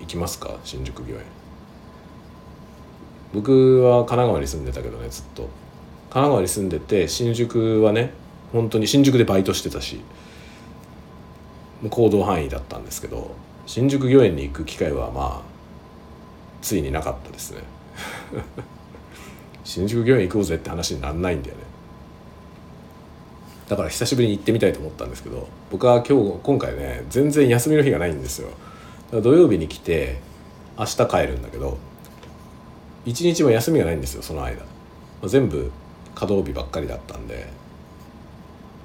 [0.00, 0.56] 行きますか？
[0.64, 1.18] 新宿御苑。
[3.32, 5.42] 僕は神奈川に住んでたけどねずっと。
[6.10, 8.12] 神奈川に住んでて新宿はね
[8.52, 10.00] 本当に新宿でバイトしてたし
[11.90, 13.34] 行動範囲だったんですけど
[13.66, 15.58] 新宿御苑に行く機会はまあ
[16.62, 17.62] ついになかったですね。
[19.64, 21.62] 新宿御苑行こうぜって話になんないんだよね。
[23.68, 28.48] だから久しぶりに行ってみたいと思ったんですけど僕は今日今回ね全然休みの日がないんですよ。
[29.12, 30.20] 土曜日に来て
[30.78, 31.76] 明日帰るんだけど
[33.08, 34.62] 一日も休みがないんですよその間。
[35.26, 35.70] 全部
[36.14, 37.46] 稼働日ばっかりだったんで。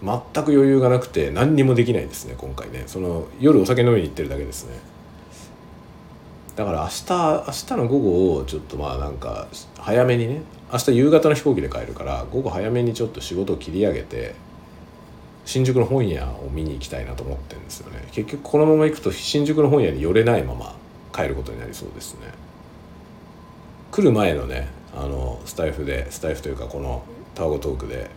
[0.01, 2.83] 全く余裕がなくて何にもできないですね今回ね。
[2.87, 4.75] その夜お酒飲みに行ってるだけですね。
[6.55, 7.03] だから明日
[7.47, 14.35] 明日の午後をちょっとまあなんか早めにね明日夕方の飛行機で帰るから午後早めにちょっと仕事を切り上げて
[15.45, 18.07] 新宿の本屋を見に行きたいなと思ってるんですよね。
[18.11, 20.75] 結局このまま行くと新宿の本屋に寄れないまま
[21.13, 22.27] 帰ることになりそうですね。
[23.93, 27.03] 来る前のねあのスタイフでスタイフというかこの
[27.35, 28.09] タワゴトークで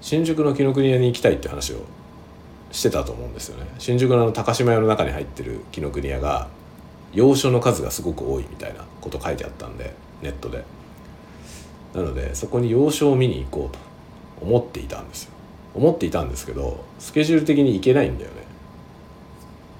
[0.00, 1.84] 新宿の紀ノ国屋に行きたいって話を
[2.72, 3.66] してたと思うんですよね。
[3.78, 6.48] 新宿のあの高島屋の中に入ってる紀ノ国屋が
[7.12, 10.64] 洋書の数がすごく多いみたいなこと書いてあったんでネットで。
[11.94, 13.78] なのでそこに洋書を見に行こうと
[14.44, 15.30] 思っていたんですよ。
[15.76, 18.42] 思っていたんですけどスケジュール的に行けないんだよね。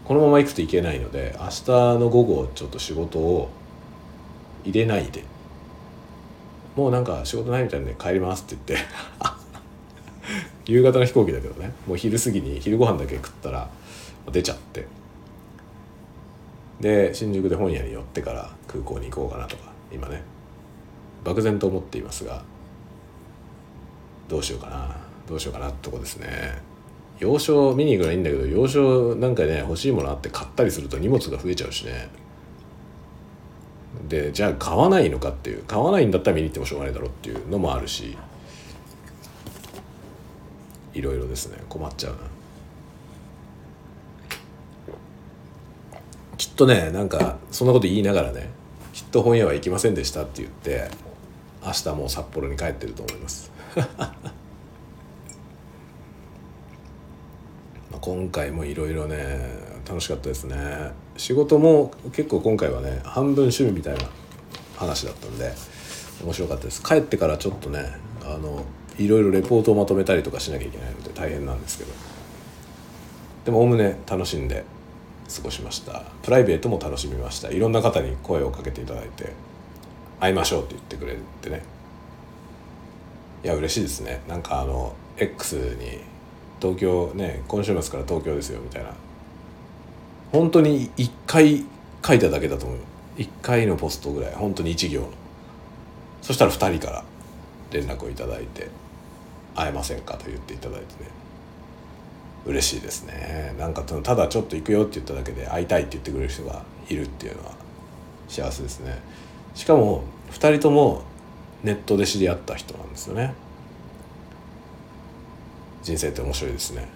[0.04, 3.50] このまま行くといけないので明日の午後ちょっと仕事を
[4.68, 5.24] 入れないで。
[6.76, 8.86] もうなんか仕事ないみたいなで帰りますって言って。
[10.70, 11.72] 夕方の飛行機だけどね。
[11.86, 13.68] もう昼過ぎに昼ご飯だけ食ったら
[14.30, 14.86] 出ちゃって。
[16.80, 20.22] で新宿で本屋に寄ってから空港に行こうかなとか今ね。
[21.24, 22.42] 漠然と思っていますが
[24.28, 26.60] どうしようかなどうしようかなってとこですね。
[27.18, 32.08] 洋書見に行くのはいいんだけど洋書なんかね欲しいものあって買ったりすると荷物が増えちゃうしね。
[34.08, 38.16] でじゃあ買わないのかっていう買わないんだったら見に行ってもしょうがないだろうっていうのもあるし
[40.94, 42.18] いろいろですね困っちゃうな。
[46.36, 48.50] きっとねなんかそんなこと言いながらね
[48.92, 50.88] きっと本屋は行きませんでしたって言って
[51.64, 53.50] 明日もう札幌に帰ってると思います。
[58.00, 60.92] 今回もいろいろね楽しかったですね。
[61.18, 64.04] 仕事も結構今回はね半分趣味みたいな
[64.76, 65.52] 話だったんで
[66.24, 66.82] 面白かったです。
[66.82, 67.92] 帰ってからちょっとね
[68.24, 68.64] あの
[68.98, 71.92] いろいろレポートをまとめたりとかしなきゃいけないので大変なんですけど。
[73.44, 74.64] でもおおむね楽しんで
[75.34, 76.02] 過ごしました。
[76.22, 77.50] プライベートも楽しみました。
[77.50, 79.32] いろんな方に声をかけていただいて
[80.20, 81.62] 会いましょうって言ってくれてね。
[83.42, 84.22] いや嬉しいですね。
[84.28, 86.00] なんかあの X に
[86.60, 88.90] 東京ね今週末から東京ですよみたいな。
[90.32, 91.64] 本当に1回
[92.04, 92.78] 書いただけだと思う
[93.18, 94.34] 1回のポストぐらい。
[94.34, 95.08] 本当に1行の。
[96.22, 97.04] そしたら2人から
[97.72, 98.68] 連絡をいただいて
[99.54, 101.10] 「会えませんか?」と言っていただいてね。
[102.46, 103.54] 嬉しいですね。
[103.58, 107.52] なんかただちょっと行くよって言っただけで会いたいって言ってくれる人がいるっていうのは
[108.28, 108.98] 幸せですね。
[109.54, 111.02] しかも2人とも
[111.62, 113.34] ネットで知り合った人なんですよね。
[115.82, 116.88] 人生って面白いですね。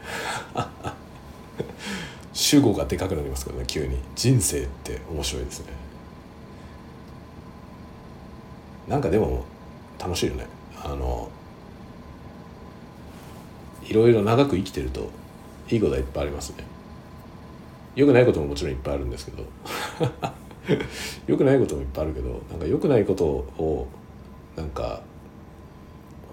[2.32, 3.98] 主語がでかくなりますからね急に。
[4.14, 5.72] 人生って面白いですね。
[8.88, 9.44] なんかでも
[9.98, 10.46] 楽しいよね。
[10.82, 11.30] あの
[13.84, 15.10] いろいろ長く生きてると
[15.68, 16.64] いいことはいっぱいありますね。
[17.94, 19.44] よくないことももちろんいっぱいあるんですけど。
[21.26, 23.88] よくないこともいっぱいあるけどなんかよくないことを
[24.56, 25.02] なんか、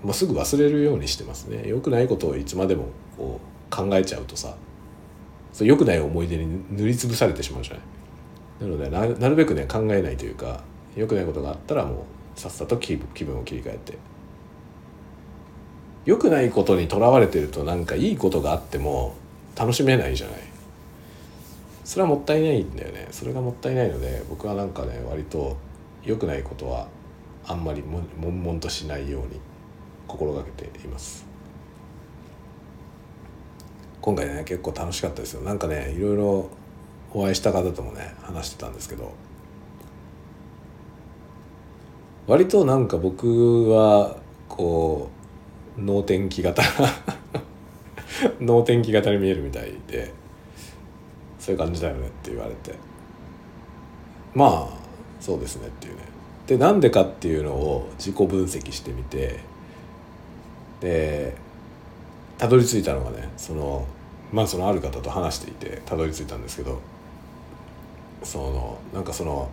[0.04, 1.68] まあ、すぐ忘れるようにしてますね。
[1.68, 2.86] よくないことをいつまでも
[3.18, 3.40] こ
[3.72, 4.56] う考えちゃうとさ
[5.60, 7.84] そよくない思い出に塗りつぶされてしまうじゃない。
[8.62, 10.64] なのでなるべくね考えないというか
[10.96, 12.06] よくないことがあったらも
[12.38, 13.98] うさっさと気分を切り替えて。
[16.06, 19.16] 良くないことにとらわれてるとなんかいいことがあっても
[19.54, 20.40] 楽しめないじゃない。
[21.84, 23.10] それはもったいないんだよね。
[23.12, 25.58] それがもったいないので僕はなんかね割と
[26.06, 26.88] 良くないことは
[27.46, 29.42] あんまり悶々としないように
[30.08, 31.28] 心がけています。
[34.02, 35.42] 今回ね結構楽しかったですよ。
[35.42, 36.50] なんかねいろいろ
[37.14, 39.12] お会いした方ともね話してたんですけど。
[42.28, 45.10] 割となんか僕はこ
[45.78, 46.62] う能天気型
[48.40, 50.14] 能天気型に見えるみたいで
[51.40, 52.76] そういう感じだよねって言われて。
[54.36, 54.78] まあ
[55.20, 56.02] そうですねっていうね。
[56.46, 59.40] でなんでかっていうのを自己分析してみて
[60.82, 61.36] で
[62.40, 63.86] たどり着いたのがねその
[64.32, 66.80] まあそのある方と話していてたどり着いたんですけど
[68.24, 69.50] そのなんかその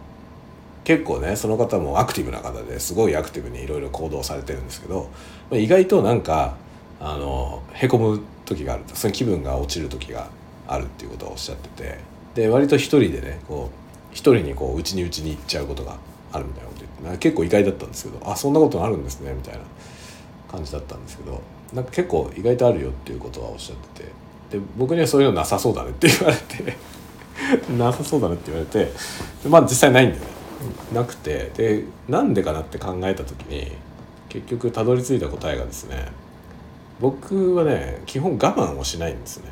[0.85, 5.11] 結構ねその方もアクティブな方ですごいアクティブにいろいろ行動されてるんですけど
[5.51, 6.57] 意外となんか
[7.01, 10.31] あのへこむ時があるとその気分が落ちる時が
[10.69, 11.99] あるっていうことをおっしゃってて
[12.35, 15.99] で割と一人でねこう一人にこう内に内に行っちゃうことが
[16.33, 19.61] あるみたいなこと言って結構意外だったんですけどあそんなことあるんですねみたいな
[20.49, 21.43] 感じだったんですけど
[21.77, 24.09] なんか結構意外とあるよっていうことはおっしゃってて。
[24.59, 26.77] で僕にはそういうのなさそうだねって言われて。
[27.77, 28.91] なさそうだねって言われて。
[29.47, 30.29] まあ実際ないんだよね。
[30.95, 31.53] なくて。
[31.55, 33.73] でなんでかなって考えた時に
[34.31, 36.09] 結局たどり着いた答えがですね
[36.99, 39.51] 僕はね基本我慢をしないんですね。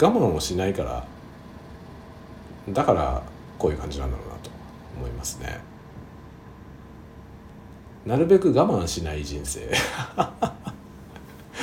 [0.00, 1.06] 我慢をしないから
[2.70, 3.22] だから
[3.58, 4.50] こういう感じなんだろうなと
[4.96, 5.60] 思いますね。
[8.06, 9.70] なるべく我慢しない人生。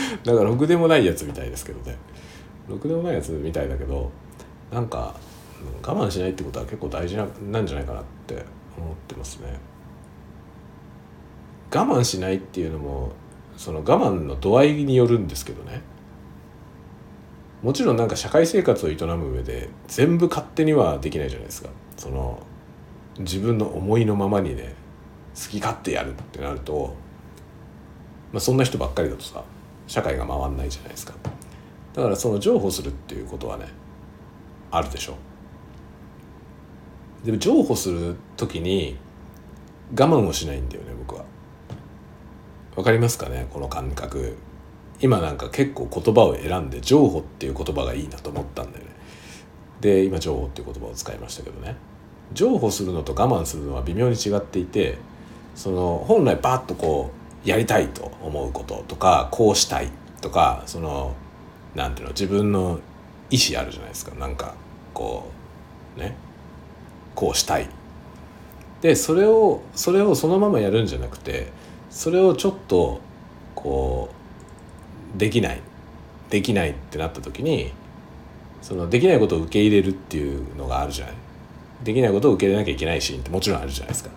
[0.23, 1.97] だからろくでもないやつみたいですけどね。
[2.67, 4.09] ろくでもないやつみたいだけど
[4.71, 5.15] なんか
[5.81, 8.35] 我慢しないってことは結構大事ななんじゃないかなって
[8.77, 9.59] 思ってますね。
[11.73, 13.11] 我慢しないっていうのも
[13.57, 15.81] その我慢の度合いによるんですけどね。
[17.61, 21.69] もちろんなんか社会生活を営む上で全部勝手にはできないじゃないですか。
[21.95, 22.41] その
[23.19, 24.75] 自分の思いのままにね
[25.35, 26.95] 好き勝手やるってなると、
[28.31, 29.43] まあ、そんな人ばっかりだとさ
[29.87, 31.13] 社会が回んないじゃないですか。
[31.93, 33.67] だからその譲歩するっていうことはね
[34.71, 35.15] あるでしょ。
[37.23, 38.97] でも譲歩する時に
[39.97, 41.25] 我慢をしないんだよね僕は。
[42.75, 44.35] わかりますかねこの感覚。
[44.99, 48.91] 今なんか結構言葉を選んで譲歩っていう言葉がいいなと思ったんだよね。
[49.81, 51.75] で今譲歩っていう言葉を使いましたけどね。
[52.33, 54.97] 譲歩するのと我慢するのは微妙に違っていて
[55.55, 59.89] その本来バッとこうやりたいと思うこととかこうしたい
[60.21, 61.15] とかその
[61.75, 62.79] なんていうの自分の
[63.29, 64.15] 意思あるじゃないですか。
[64.15, 64.53] なんか
[64.93, 65.32] こ
[65.97, 66.15] うね。
[67.15, 67.67] こうしたい。
[68.82, 71.51] でそれをそれをそのままやるんじゃなくて
[71.89, 73.01] それをちょっと
[73.56, 74.10] こ
[75.15, 75.62] うできない。
[76.29, 77.71] できないってなった時に
[78.62, 81.15] そのできないことを受け入れるっていうのがあるじゃない。
[81.84, 84.10] できないことを受け入れなきゃいけないシーンってもちろんあるじゃないですか。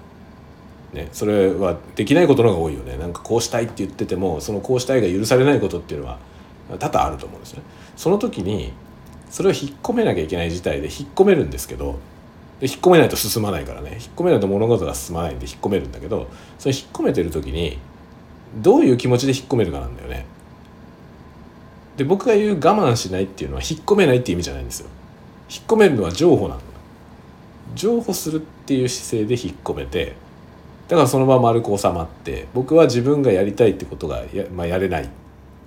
[0.92, 6.18] ね、それはできないことの方が多いよねなんかこうしたいって言っててもそのこうしたいが許されないことっていうのは
[6.78, 7.62] 多々あると思うんですね。
[7.96, 8.72] その時に
[9.30, 11.98] それを引っ込めなきゃいけない事態で引っ込めるんですけど
[12.60, 17.78] で引っ込めないと進まないからね引っ込めないと物事が進まないんで引っ込めるんだけどそれ引っ込めてる時に
[18.56, 20.24] どういう気持ちで引っ込めるかなんだよね。
[21.96, 24.88] で僕が言う我慢しないっていうのは引っ込めないっていう意味じゃないんですよ。
[25.50, 26.60] 引っ込めるのは譲歩なの。
[27.74, 30.14] 譲歩するっていう姿勢で引っ込めて
[30.88, 35.08] だからそのまま丸く収まって僕は自分がやりたいってことがや,、まあ、やれない。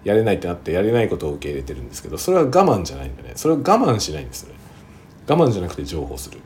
[0.05, 3.33] やれないってなってやれないことを受け入れてるんですけどそれは我慢じゃないんだね。
[3.35, 4.59] それは我慢しないんですよね。
[5.27, 6.39] 我慢じゃなくて譲歩する。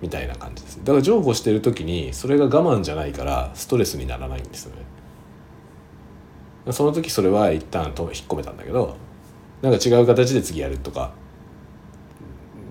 [0.00, 6.72] みたいな感じですだから譲歩してる時にそれが我慢じゃないからストレスにならないんですよね。
[6.72, 8.96] その時それは一旦と引っ込めたんだけど
[9.62, 11.12] なんか違う形で次やるとか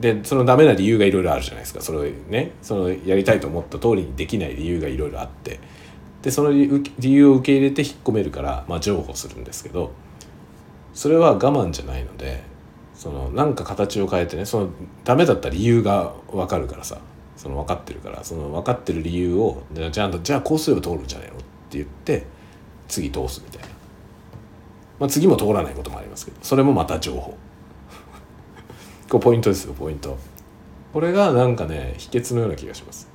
[0.02, 1.82] でそのダメな理由がいろいろあるじゃないですか。
[1.82, 5.60] それねそのやりたいと思った通りにできない理由がいろいろあって。
[6.22, 9.92] でその理由を受け入れて引っ込めるから、まあ、譲歩するんですけど
[10.94, 12.44] それは我慢じゃないので
[12.94, 14.70] そのなんか形を変えてねその
[15.04, 17.00] ダメだった理由が分かるからさ
[17.38, 21.46] その分かってるからその分かってる理由をじゃあじゃあこうすれば通るんじゃないのって
[21.80, 22.28] 言って
[22.88, 23.68] 次通すみたいな、
[25.00, 27.36] まあ、次も通らないこともありますけどそれもまた情報。
[29.12, 30.18] これポイントですよポイント。
[30.94, 33.10] これがなんかね秘訣のような気がします。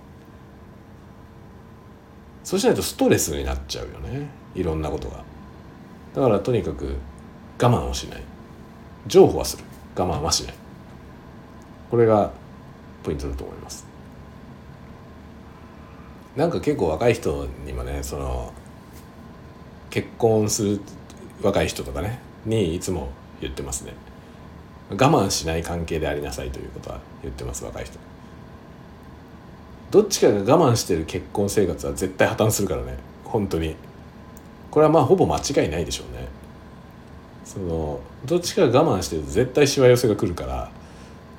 [2.45, 4.29] そうしないとストレスになっちゃうよね。
[4.55, 5.25] いろんなことが。
[6.15, 6.97] だからとにかく
[7.59, 8.23] 我慢をしない。
[9.07, 9.65] 譲歩はする。
[9.97, 10.55] 我慢はしない。
[11.91, 12.31] これが
[13.03, 13.87] ポイントだと思います。
[16.37, 18.53] なんか結構若い人にもねその
[19.89, 20.81] 結婚する
[21.41, 23.09] 若い人とかねにいつも
[23.41, 23.95] 言ってますね。
[24.91, 27.99] 我慢しない関係でありなさいということは言ってます若い人。
[29.91, 32.97] どっちかが我慢してる結婚生活は絶対破綻するからね。
[33.25, 33.77] 本当に。
[34.71, 36.29] これはまあほぼ間違いないでしょうね。
[37.45, 40.71] そのどっちかが我慢してると絶対しわ寄せが来るから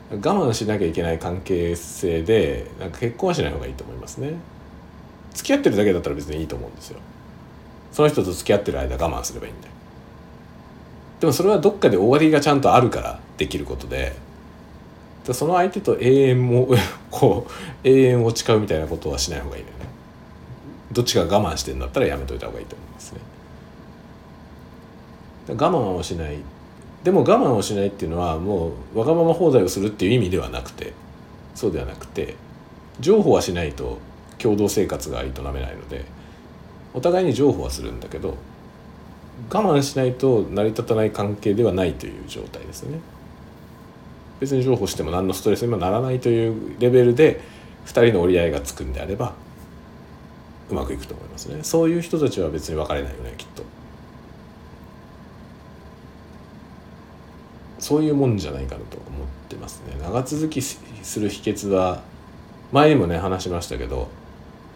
[0.10, 4.34] 我慢しなきゃいけない関係性でなんか結婚はしない方がいいと思いますね。
[5.34, 7.00] 付き合ってるだけだったら別にいいと思うんですよ。
[7.92, 9.68] その人と付き合ってる間我慢すればいいんで。
[11.20, 14.16] でもそれはどっかで終わりがちゃんとあるからできることで
[15.34, 16.70] その相手と永遠も
[17.12, 19.86] こう永遠を誓うみたいなことはしない方がいいのよね。
[20.92, 23.20] どっちか我慢してんだったらやめといた方がいいと思いますね。
[25.50, 26.38] 我慢をしない。
[27.04, 30.94] でも我慢をしないっていうのはもうわがまま放題をするっていう意味ではなくて
[31.56, 32.36] そうではなくて
[33.00, 34.00] 譲歩はしないと
[34.40, 36.04] 共同生活が営めないので
[36.94, 38.36] お互いに譲歩はするんだけど
[39.50, 43.00] 我慢しないと成り立たない関係ではないという状態ですよね。
[44.40, 47.42] 別に譲歩しても何のストレスにもならないというレベルで
[47.86, 49.34] 2人の折り合いがつくんであれば
[50.70, 51.60] うまくいくと思いますね。
[51.64, 53.64] そういう人たちは別に別れないよねきっと。
[57.80, 59.98] そういうもんじゃないかなと思ってますね。
[60.02, 60.80] 長続きす
[61.20, 62.02] る秘訣は
[62.74, 64.10] 前にもね話しましたけど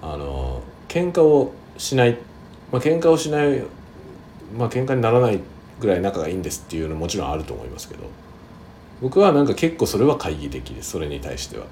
[0.01, 2.17] あの喧嘩をしない
[2.71, 3.61] まあ喧嘩をしない
[4.57, 5.39] まあ喧嘩にならない
[5.79, 8.20] ぐらい仲がいいんですっていうのももちろんあると思いますけど。
[9.01, 11.65] 僕はなんか結構それは懐疑的ですそれに対しては。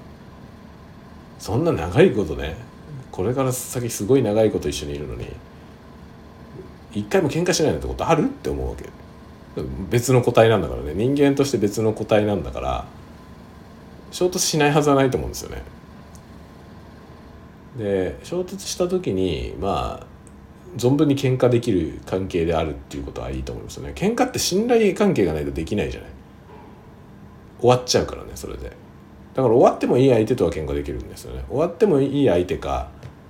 [1.38, 2.54] そんな長いことね
[3.10, 5.26] これから先すごい長いこと一緒にいるのに
[6.92, 8.84] 一回も喧嘩しないなんてことあるって思うわけ。
[9.90, 10.92] 別の個体なんだからね。
[10.94, 12.84] 人間として別の個体なんだから
[14.10, 15.62] 衝突しないはずはないと思うんですよね。
[17.78, 20.06] で衝突した時にまあ
[20.76, 23.92] 存分に喧嘩できる関係であるっていうことはいいと思いますよね。
[23.94, 26.10] 喧嘩って信頼関係がないとできないじゃない。
[27.60, 28.70] 終わっちゃうからねそれで。
[29.34, 31.44] だから終わってもいい相手とは喧嘩できるんですよね。
[31.48, 32.88] 終わってもいい相手か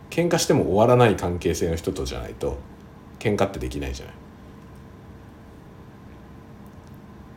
[0.08, 2.58] 喧嘩しても終わらない関係性の人とじゃないと
[3.18, 4.14] 喧嘩ってできないじゃない。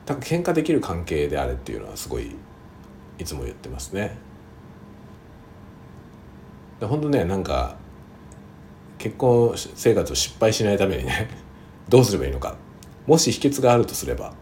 [0.05, 2.35] だから喧嘩できる関係であれっていうのはすごい
[3.19, 4.17] いつも言ってますね。
[6.81, 7.77] 本当ねなんか
[8.97, 11.29] 結婚生活を失敗しないためにね
[11.89, 12.55] どうすればいいのか。
[13.05, 14.33] もし秘訣があるとすれば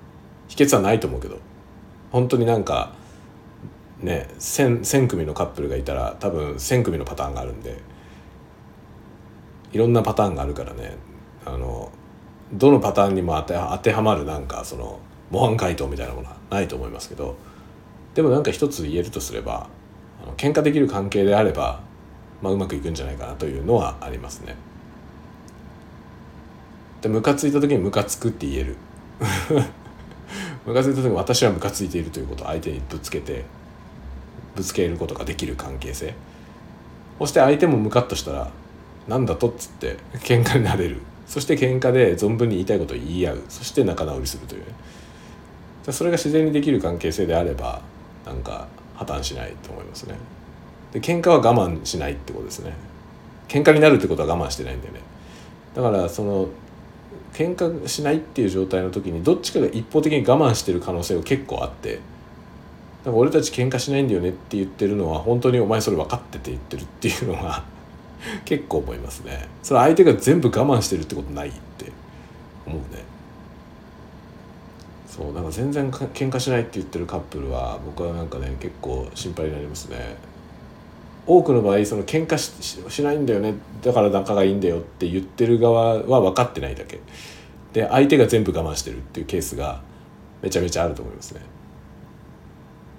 [0.48, 1.40] 秘訣はないと思うけど。
[2.12, 2.94] 本当になんか
[4.00, 7.78] ね 1,000, 1,000組のカップルがいたら多分1,000組のパターンがあるんで
[9.72, 10.98] いろんなパターンがあるからね
[11.46, 11.92] あの
[12.54, 15.00] どのパターンにも当て当てはまるなんかその
[15.30, 17.38] 模範解答みたいなものはないと思いますけど
[18.14, 19.70] でもなんか一つ言えるとすれば
[20.22, 21.82] あの喧嘩できる関係であれば、
[22.42, 24.56] まあ、うまくいくんじゃないかなというのはありますね。
[27.02, 28.76] でムカついた時にムカつくって言える
[30.66, 33.46] ムカついた時私はムカついているということを相手にぶつけて
[34.56, 36.14] ぶつけることができる関係性。
[37.20, 38.52] そして相手もムカッとしたら
[39.08, 40.98] なんだとっつって喧嘩になれる。
[41.26, 43.42] そして喧嘩で存分に言いたいことを言い合う。
[43.50, 44.62] そして仲直りするという。
[44.62, 44.68] ね
[45.90, 47.82] それが自然にできる関係性であれば
[48.26, 50.16] なんか破綻しないと思いますね。
[50.92, 52.74] で喧嘩は我慢しないってことですね。
[53.48, 55.00] 喧嘩になるってことは我慢してないんだよね。
[55.74, 56.50] だからその
[57.34, 62.00] 喧嘩しないっていう状態の時にどっちかが一方的に我慢してる可能性が結構あって
[63.06, 67.64] なんか俺たち喧嘩しないんだよねって言ってるのは本当にお前それ分かってて言ってるっていうのは
[68.46, 69.48] 結構思いますね。
[69.64, 71.92] それ相手が全部我慢してるってことないって
[72.68, 73.04] 思うね。
[75.08, 80.16] そうなんか全然喧嘩しないって言ってるカップルは僕はなんかね結構心配になりますね。
[81.26, 83.54] 多くの場合その喧嘩ししないんだよね。
[83.82, 87.00] だから仲がいいんだよって言ってる側は分かってないだけ。
[87.74, 89.82] で相手が全部我慢してるっていうケースが
[90.42, 91.42] めちゃめちゃあると思いますね。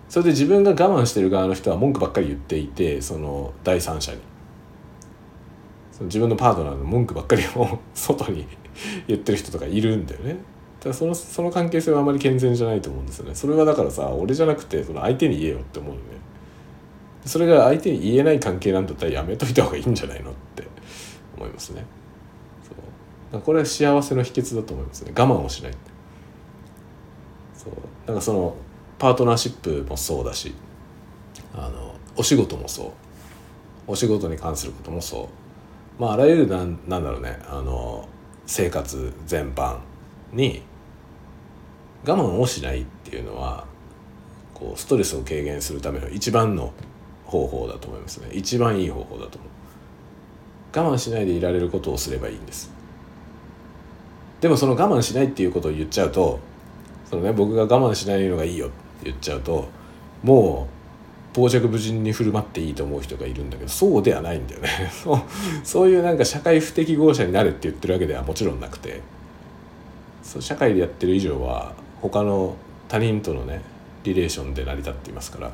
[0.09, 4.18] それで自分が我慢してる側の人は文句ばっかり言っていてその第三者に。
[5.91, 8.47] その自分のパートナーの文句ばっかりを外に
[9.07, 10.37] 言ってる人とかいるんだよね。
[10.81, 13.35] だからそのその関係性はあまり健全じゃないと思うんですよね。
[13.35, 16.03] それはだからさ俺じゃなくてその相手に言えよって思うよね。
[17.25, 20.66] それが相手に言えない関係なんだったらやめといた方がいいんじゃないのって
[21.37, 21.85] 思いますね。
[23.31, 23.41] そう。
[23.41, 25.12] これは幸せの秘訣だと思いますね。
[25.16, 25.73] 我慢をしない
[27.55, 27.73] そう。
[28.07, 28.57] なんかその
[28.99, 30.55] パートナーシップもそうだし
[31.55, 32.91] あのお仕事もそう。
[33.87, 35.29] お仕事に関することもそ
[35.99, 36.03] う。
[36.03, 37.39] まああらゆるなんなんだろうね。
[37.47, 38.09] あの
[38.47, 39.79] 生活全般
[40.33, 40.62] に
[42.05, 43.66] 我慢をしないっていうのは
[44.55, 46.73] こうストレスを軽減するための一番の
[47.33, 48.28] 方法だと思いますね。
[48.33, 50.91] 一番いい方法だと思う。
[50.91, 52.70] 我慢しないでいられることをすればいいんです。
[54.43, 56.41] でもその我慢しないっていうことを言っちゃうと
[57.09, 58.74] そのね僕が我慢しないのがいいよって
[59.05, 59.68] 言っちゃうと
[60.22, 60.68] も
[61.35, 64.68] う傍若無人に振る舞っていいと思う人がいるんだけどそうではないんだよね。
[64.93, 65.18] そう
[65.64, 69.01] そういうなんか社会不適合者になれって言ってるわけではもちろんなくて
[70.22, 71.72] そう社会でやってる以上は
[72.03, 72.57] 他の
[72.89, 73.62] 他人とのね
[74.05, 75.51] リレーションで成り立っていますから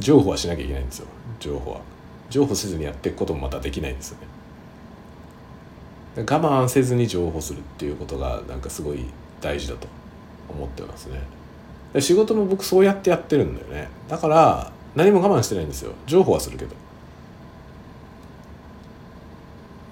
[0.00, 1.06] 譲歩はしなきゃいけないんですよ。
[1.38, 1.80] 譲歩は。
[2.30, 4.26] 譲歩せずにやっていくこともまたできないんですよね。
[6.16, 9.04] 我慢せずに譲歩するっていうことがなんかすごい
[9.40, 9.86] 大事だと
[10.48, 11.20] 思ってますね。
[12.00, 13.88] 仕事も僕そうやってやってるんだよね。
[14.08, 15.92] だから何も我慢してないんですよ。
[16.06, 16.74] 情報はするけど。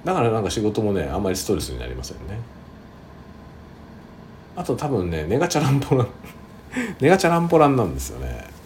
[0.05, 2.39] だからなんか仕事もねあんまりストレスになりませんね。
[4.57, 6.09] あと多分ねネガチャランポラン
[7.01, 8.58] ネガチャランポランなんですよね。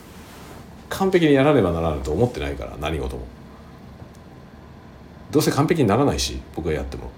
[1.02, 3.26] 完璧にやらねばならないと思ってないから何事も。
[5.32, 7.10] どうせ完璧にならないし僕がやっても。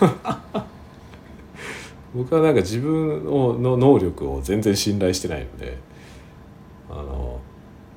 [2.14, 3.26] 僕はなんか自分
[3.62, 5.76] の能力を全然信頼してないので
[6.88, 7.40] あの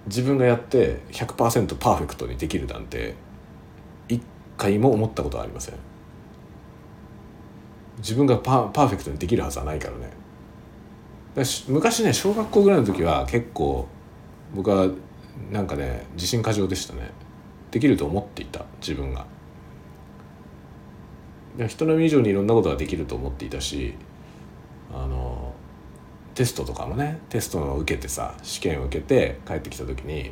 [0.08, 3.16] 自分がやって100%パーフェクトにできるなんて
[4.10, 4.22] 一
[4.58, 5.76] 回も思ったことはありません。
[8.00, 10.10] 自分がパパーフェクトにできるはずはないからね。
[11.70, 13.88] 昔ね小学校ぐらいの時は結構
[14.54, 14.90] 僕は
[15.52, 17.12] なんかね自信過剰でしたね。
[17.72, 19.26] できると思っていた自分が。
[21.68, 23.96] 人並み以上にいろんなことができると思っていたし
[24.94, 25.54] あの
[26.34, 30.32] テストとかもねテストを受けてさ試験を受けて帰ってきた時に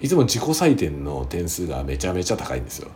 [0.00, 2.90] いつも自己採点の点数がめちゃめちゃ高いんですよ。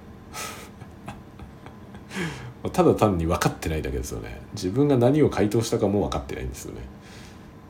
[2.73, 4.43] ただ単に分かってないだけですよね。
[4.53, 6.83] 自分が何を回答したかも分かってないんですよね。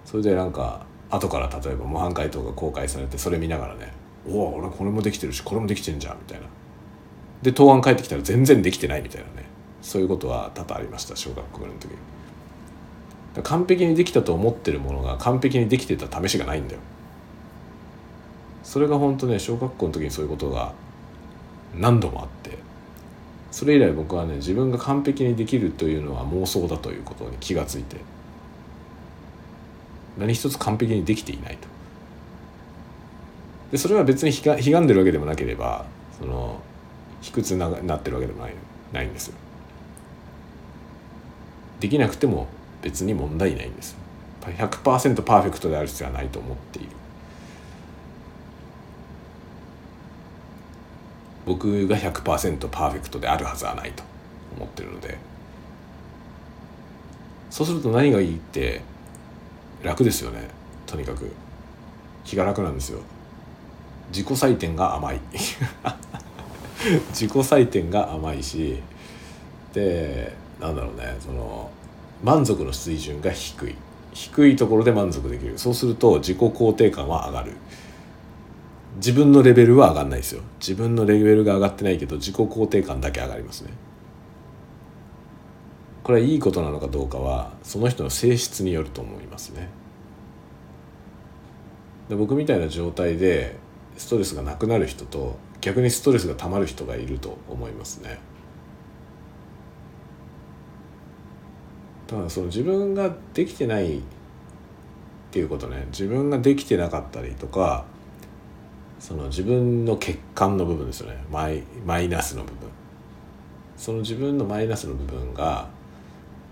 [0.04, 3.92] それでなんか後から例えば模範解答が公開されてそれ見ながらね
[4.28, 6.46] 「おお俺これもできてるしこれもできてんじゃん」みたいな。
[7.42, 9.48] で答案返ってきたら全然できてないみたいなね。
[9.82, 11.88] そういうことは多々ありました小学校の時。
[13.42, 16.80] 完璧にできたと思ってるものが完璧にできてた試しがないんだよ。
[18.62, 20.72] それが本当ね小学校の時にそういうことが
[21.74, 22.58] 何度もあって。
[23.50, 27.96] それ以来僕はね自分が完璧にできるというのは妄想だということに気がついて。
[30.18, 31.68] 何一つ完璧にできていないと。
[33.72, 35.86] でそれは別にひがんでるわけでもなければ
[36.18, 36.60] その
[37.20, 38.54] 卑屈ななってるわけでもない
[38.92, 39.34] ないんですよ。
[41.78, 42.48] できなくても
[42.82, 43.96] 別に問題ないんです
[44.42, 46.88] 100%パーフェクトである必要はないと思っている。
[51.46, 54.02] 僕が100%パーフェクトであるはずはないと
[54.56, 55.18] 思ってるので。
[57.50, 58.80] そうすると何がいいって
[59.82, 60.48] 楽ですよね。
[60.86, 61.30] とにかく。
[62.24, 63.00] 気が楽なんですよ。
[64.12, 65.20] 自己採点が甘い。
[67.10, 68.82] 自己採点が甘いし
[69.72, 71.16] でなんだろうね。
[71.20, 71.70] その
[72.22, 73.74] 満足の水準が低い。
[74.12, 75.58] 低いところで満足できる。
[75.58, 77.52] そうすると自己肯定感は上がる。
[78.96, 80.42] 自分のレベルは上がんないですよ。
[80.58, 83.70] 自分のレベルが上がってないけど自己肯定感だけ上がりますね。
[86.02, 89.68] これはいいことなのかどうかはその人の性質によると思いますね。
[92.08, 93.56] で僕みたいな状態で
[93.96, 98.18] ストレスがなくなる人と逆にストレスがたまる人がいると思いますね。
[102.06, 104.02] ただその自分ができてないっ
[105.30, 105.86] ていうことね。
[105.92, 107.84] 自分ができてなかったりとか
[108.98, 111.22] その自分の欠陥の部分ですよね。
[111.30, 112.68] マイマイナスの部分。
[113.76, 115.68] その自分のマイナスの部分が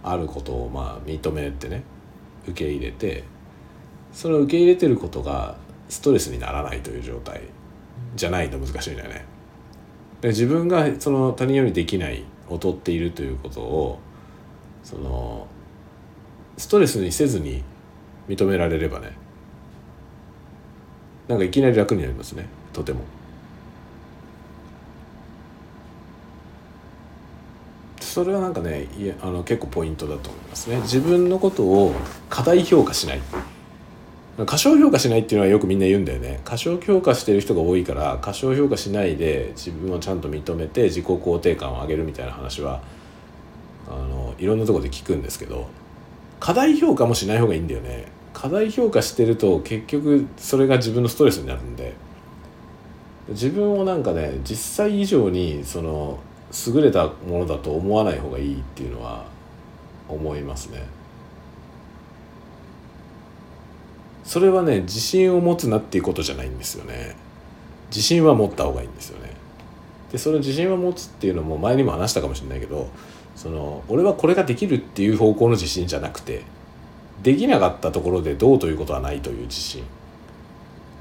[0.02, 1.82] あることをまあ認めてね
[2.44, 3.24] 受け入れて
[4.12, 5.56] それを受け入れてることが
[5.88, 7.42] ストレスにならないという状態
[8.14, 9.24] じゃないと難しいんだよね。
[10.20, 13.98] で自分がその他人よりできない劣っているということを
[14.82, 15.46] その
[16.56, 17.62] ストレスにせずに
[18.28, 19.12] 認められればね
[21.28, 23.00] なんかいきなり楽になりますねとても。
[28.18, 30.78] それはなんかねいやあの結構ポイントだと思いますね。
[30.78, 31.94] 自分のことを
[32.28, 33.20] 過大評価しない。
[34.44, 36.40] 過小評価しないっていうのはよくみんな言うんだよね。
[36.44, 42.82] 過小評価してる人が多いから過小評価しないで自分をちゃんと認めて自己肯定感を上げるみたいな話は
[43.86, 45.68] あのいろんなとこで聞くんですけど
[46.40, 48.06] 過大評価もしない方がいいんだよね。
[48.34, 51.94] 過大評価してると結局それが自分のストレスになるんで。
[53.28, 56.18] 自分をなんかね実際以上にその
[56.66, 59.24] 優れたものだと思わない方がいいっていうのは
[60.08, 60.82] 思いますね。
[64.24, 67.16] それはね自信を持つなっていうことじゃないんですよね。
[67.90, 69.30] 自信は持った方がいいんですよね。
[70.12, 72.88] でその自信を持つっていうのも前にも話したかもしれないけど
[73.36, 76.42] その俺はこれができるっていう方向の自信じゃなくて
[77.22, 79.84] できなかったところでどうということはないという自信。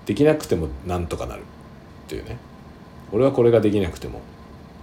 [0.06, 1.44] できなくてもなんとかなるっ
[2.08, 2.38] ていうね。
[3.12, 4.22] 俺はこれができなくても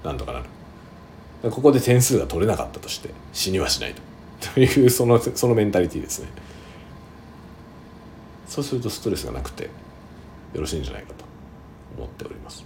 [0.05, 1.50] なんとかなる。
[1.50, 4.02] ここで点数が取れなかったとして死にはしないと。
[4.55, 6.28] というそのそのメンタリティーですね。
[8.46, 9.70] そうするとストレスがなくてよ
[10.61, 11.24] ろしいんじゃないかと。
[11.96, 12.64] 思っております。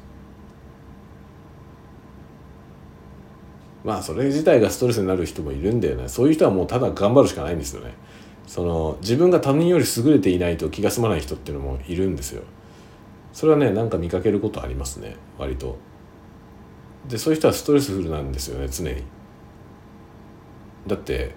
[3.85, 6.09] まあそれ自体がストレスになる人もいるんだよね。
[6.09, 7.93] そういう人はもうただ頑張るしかないんですよね。
[8.47, 12.43] その自分が他人より優れていないと気が済まない人っていうのもいるんですよ。
[13.33, 15.17] それはねなんか見かけることありますね。
[15.39, 15.77] 割と。
[17.09, 19.03] でそういう人はストレスフルなんですよね常に
[20.87, 21.35] だって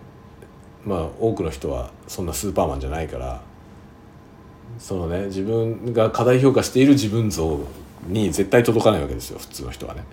[0.86, 3.42] まあ多くの人はそんなスーパーマンじゃないから
[4.78, 7.60] そのね自分が過大評価している自分像
[8.08, 10.04] に絶対届かないわけですよ普通の人はね。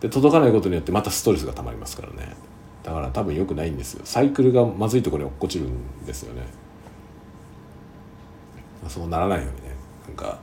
[0.00, 2.34] で届かないことによってまたストレスがたまりますからね
[2.82, 6.42] だから多分良くないんですよサイクルがまずいところに落っこちるんですよね。
[8.88, 9.74] そうならないようにね
[10.08, 10.40] なんか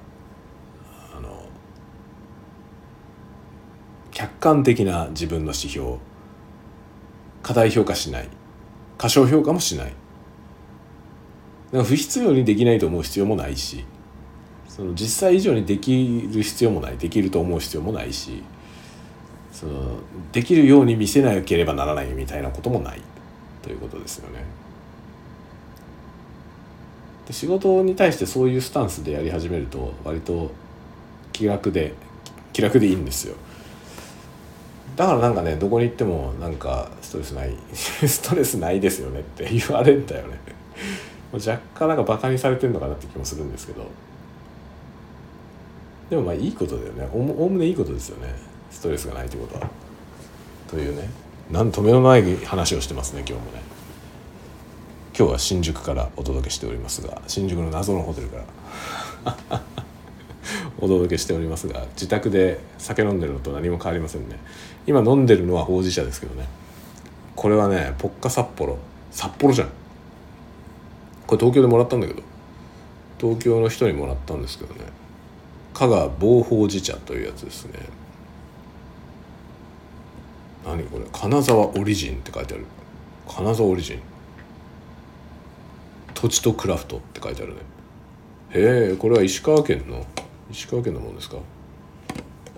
[1.14, 1.44] あの
[4.20, 5.94] 客観的な自分の指標。
[7.42, 8.28] 過大評価しない。
[8.98, 9.94] 過小評価もしない。
[11.72, 13.86] か不必要にできないと思う必要もないし。
[14.68, 16.98] その実際以上にできる必要もない。
[16.98, 18.44] できると思う必要もないし。
[19.54, 20.00] その
[20.34, 23.02] できるように見せなければならないみたいなこともない。
[23.62, 24.44] ということですよね。
[27.26, 30.52] で仕事に対してそういうスタンスでやり始めると割と
[31.32, 31.94] 気楽で
[32.52, 33.38] 気楽でいいんですよ。
[35.00, 40.38] だからなんかねどこに行ってもなんかストレスない ストレスないですよねって 言われんだよね。
[41.32, 43.86] 若干なんかバカにされてるのかなって気もするんですけど。
[46.10, 47.08] でもまあいいことだよね。
[47.14, 48.34] おおむねいいことですよね。
[48.72, 49.70] ストレスがないってことは。
[50.70, 51.10] というね。
[51.50, 53.62] なんとめのない話をしてますね今日もね。
[55.18, 58.38] 今日は新宿からお届けしておりますが新宿の謎のホテルか
[59.24, 59.79] ら。
[60.82, 64.40] お届けしておりますが自宅で酒飲んでるのと何も変わりませんね。
[64.88, 66.48] 今飲んでるのはほうじ茶ですけどね。
[67.36, 68.78] これはねポッカ札幌。
[69.12, 69.70] 札幌じゃん。
[71.28, 72.24] これ東京でもらったんだけど。
[73.20, 74.82] 東京の人にもらったんですけどね。
[75.74, 77.80] 加賀防法寺茶というやつですね。
[80.66, 81.06] 何これ？
[81.12, 82.66] 金沢オリジンって書いてある。
[83.28, 84.00] 金沢オリジン。
[86.14, 87.60] 土地とクラフトって書いてあるね。
[88.52, 90.06] へえこれは石川県の
[90.52, 91.38] 石川県のものですか？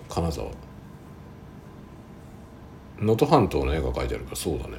[0.08, 0.48] 金沢。
[2.98, 4.78] 能登半島の絵が描いてあるからそうだね。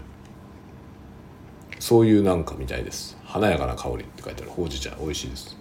[1.80, 3.18] そういうなんかみたいです。
[3.26, 4.52] 華やかな香りって書いてある。
[4.52, 4.92] ほうじ茶。
[4.96, 5.58] 美味しいです。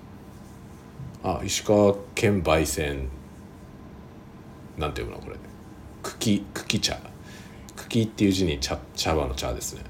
[1.25, 3.09] あ石川県焙煎。
[4.79, 5.37] なんていうのこれ？
[6.03, 6.99] 茎茎茶。
[7.77, 9.83] 茎っていう字に茶茶葉の茶ですね。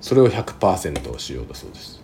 [0.00, 2.02] それを100%使用だそうです。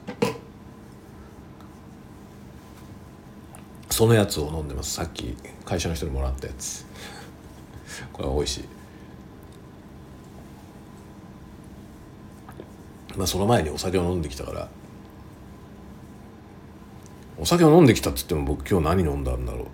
[3.99, 4.93] そのやつを飲んでます。
[4.93, 6.87] さっき会社の人にもらったやつ。
[8.15, 8.65] これは美味しい。
[13.17, 14.69] まあその前にお酒を飲んできたから。
[17.41, 19.67] お酒を飲んできたっつっても僕今日何飲んだんだろう。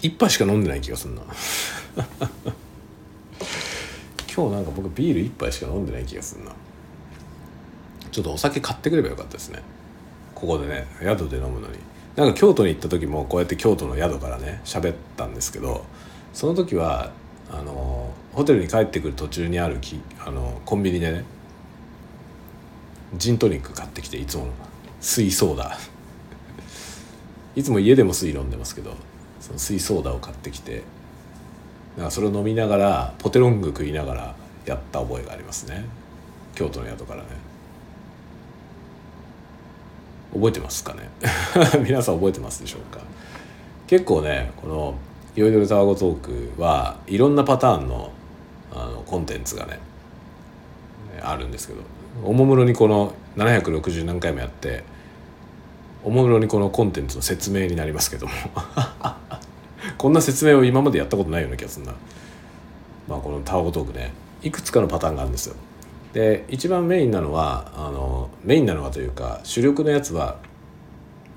[0.00, 1.22] 一杯しか飲んでない気がするな。
[4.32, 6.52] 今日なんか僕ビール一杯しか飲んでない気がするな。
[8.12, 9.60] ちょっとお酒買ってくればよかったですね。
[10.36, 11.90] ここでね宿で飲むのに。
[12.16, 15.84] なんか京都に行った時もこうやって京都の宿からね喋ったんですけど
[16.34, 17.10] その時は
[17.50, 21.24] あのホテルに帰ってくる途中にあるきあのコンビニでね
[23.14, 24.48] ジントニック買ってきていつも
[25.00, 25.78] 水ソーダ。
[27.54, 28.94] いつも家でも水飲んでますけど
[29.40, 30.82] その水ソーダを買ってきて
[31.98, 34.34] なんかそれを飲みながらポテロング食いながら
[34.64, 35.84] やった覚えがありますね。
[36.54, 37.51] 京都の宿からね。
[40.34, 41.08] 覚えてますかね？
[41.84, 43.00] 皆さん覚えてますでしょうか？
[43.86, 44.94] 結構ねこの
[45.36, 48.10] 「いろいろタワゴトーク」はいろんなパターンの
[48.74, 49.78] あのコンテンツがね
[51.20, 51.80] あるんですけど
[52.24, 54.82] おもむろにこの760何回もやって
[56.04, 58.32] おもむろにこのコンテンツの説明になりますけども
[59.98, 61.92] こんな説明を今までやったことないような気がするな。
[63.08, 64.12] まあこのタワゴトークね
[64.42, 65.56] いくつかのパターンがあるんですよ。
[66.12, 70.38] で一番メインなのはあのメインなのはというか主力のやつは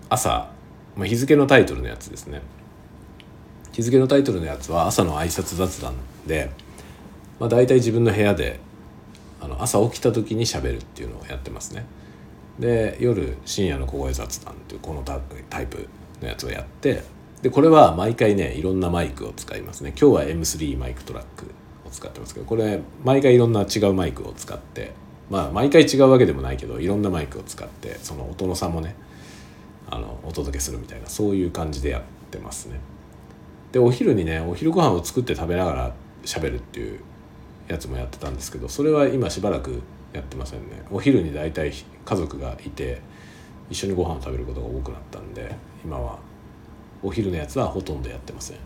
[0.09, 0.49] 朝、
[0.95, 2.41] まあ、日付のタイトルのやつですね。
[3.71, 5.95] 日付のタイトルのやつは朝の挨拶雑談
[6.25, 6.49] で、
[7.39, 8.59] まあ、大体自分の部屋で
[9.41, 11.85] あの朝起きた時にしゃべるっていうのをやってますね。
[12.59, 15.87] で夜深夜の小声雑談っていうこのタイプ
[16.21, 17.03] のやつをやって
[17.41, 21.51] でこれは毎回ねいろんなマイクを使いますね今日は M3 マイクトラック
[21.95, 24.91] 使ってますけどこれ毎回いろんな違うマイクを使って
[25.29, 28.95] まあ毎回違うわけでもないけどいろんなマイクを使ってその音の差もね
[29.89, 32.79] あのお届けするみたいなそういう感じでやってますね。
[33.71, 35.93] でお昼にねお昼ご飯を作って食べながら
[36.23, 36.99] 喋るっていう
[37.67, 39.81] やつもやってたんですけどそれは今しばらく
[40.13, 40.83] やってませんね。
[40.91, 41.71] お昼に大体
[42.05, 43.01] 家族がいて
[43.69, 46.19] 一緒にご飯を食べることが多くなったんで今は
[47.03, 48.57] お昼のやつはほとんどやってません。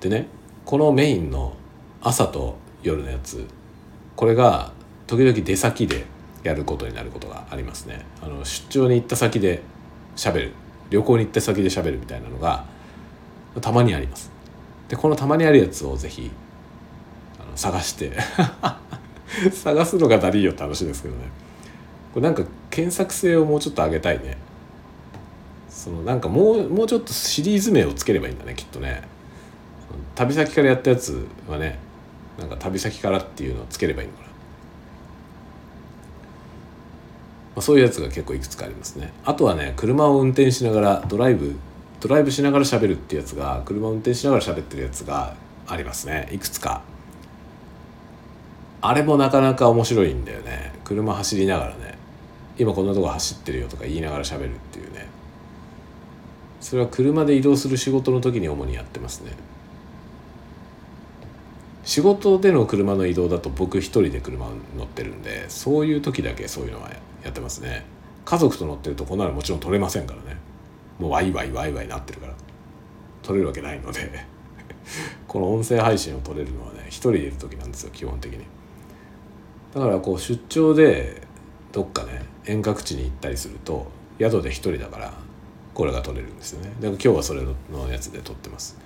[0.00, 0.26] でね
[0.64, 1.56] このメインの
[2.04, 3.46] 朝と夜のやつ。
[4.16, 4.72] これが
[5.06, 6.04] 時々出先で
[6.42, 8.04] やることになることがありますね。
[8.20, 9.62] あの出張に行った先で
[10.16, 10.52] 喋る。
[10.90, 12.64] 旅行に行った先で喋るみたいなのが
[13.62, 14.30] たまにあります。
[14.88, 16.30] でこのたまにあるやつをぜひ
[17.54, 18.12] 探して。
[19.50, 21.22] 探すのがダリーよって話ですけどね。
[22.12, 24.36] これなんか検索性をもうちょっと上げたいね。
[25.70, 29.02] そのなんかもうもうちょっとシリーズ名をつければいいんだねきっとね。
[30.14, 31.78] 旅先からやったやつはね
[32.42, 34.34] なんか旅先からっていうのをつければいいのかな、ま
[37.56, 39.12] あ、そういうやつが結構いくつかありますね。
[39.24, 41.56] あとはね車を運転しながらドライブ
[42.00, 45.36] ドライブしながら喋るってやつが車を運転しながら喋ってるやつが
[45.68, 46.28] ありますね。
[46.32, 46.82] いくつか。
[48.80, 50.72] あれもなかなか面白いんだよね。
[50.82, 51.96] 車走りながらね。
[52.58, 55.06] 今こんなとこ走ってるよとか言いながら喋るっていうね。
[56.60, 59.32] それは車で移動する仕事の時に主にやってますね。
[61.84, 66.90] 仕事での車の移動だと僕一人で車乗ってるんでそういう時だけそういうのは
[67.24, 67.84] やってますね。
[68.24, 70.36] 家族と乗ってるとこんなのもちろん撮れませんからね。
[70.98, 72.34] もうワイワイワイワイなってるから。
[73.22, 74.24] 撮れるわけないので。
[75.26, 78.44] この音声配信を撮れるのはね一人でいる時なんですよ基本的に。
[79.74, 81.22] だからこう出張で
[81.72, 83.86] どっかね遠隔地に行ったりすると
[84.18, 85.12] 宿で一人だから
[85.74, 86.68] これが撮れるんですよね。
[86.68, 88.76] だから今日はそれのやつで撮ってます。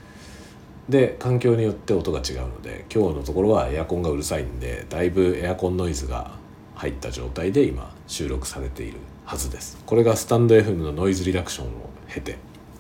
[0.89, 6.31] で環境によって音が違うので今日のところはエアコンがうるさいんでだいぶエアコンノイズが
[6.77, 9.79] 入った状態で今収録されているはずです。
[9.85, 11.71] これがスタンド FM のノイズリダクションを
[12.09, 12.37] 経て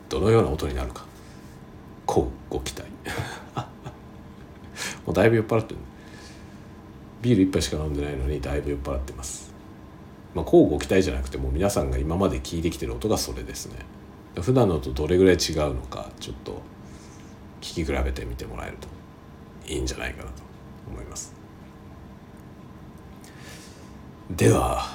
[0.08, 1.04] どのような音になるか
[2.04, 2.88] こうご期待。
[5.04, 5.80] もうだいぶ酔っ払ってる。
[7.22, 9.52] ビール1杯しか飲んでないのにだいぶ酔っ払ってます。
[10.34, 13.78] まあ交互期待じゃなくても皆さんが今まで聞いてきてる音がそれですね。
[14.40, 16.60] 普段のとどれぐらい違うのかちょっと
[17.66, 18.86] 聞き比べてみてもらえると
[19.66, 20.30] いいんじゃないかなと
[20.88, 21.34] 思います。
[24.30, 24.86] では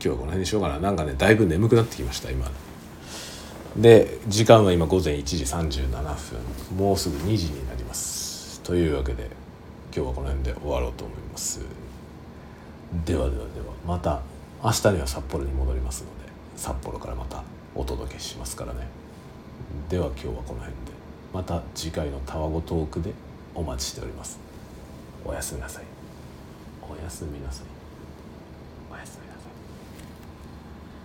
[0.00, 0.80] 日はこの辺にしようかな。
[0.80, 2.50] なんかねだいぶ眠くなってきました今。
[3.76, 6.76] で時間は今午前1時37分。
[6.76, 8.60] もうすぐ2時になります。
[8.62, 9.30] というわけで
[9.94, 11.60] 今日はこの辺で終わろうと思います。
[13.04, 14.22] ではではではまた
[14.62, 17.44] 明日には札幌に戻りますので札幌からまた
[17.76, 18.88] お届けしますからね。
[19.88, 20.81] では今日はこの辺で。
[21.32, 23.12] また次回のたわごトークで
[23.54, 24.38] お待ちしております。
[25.24, 25.84] おやすみなさい。
[26.82, 27.71] おやすみなさい。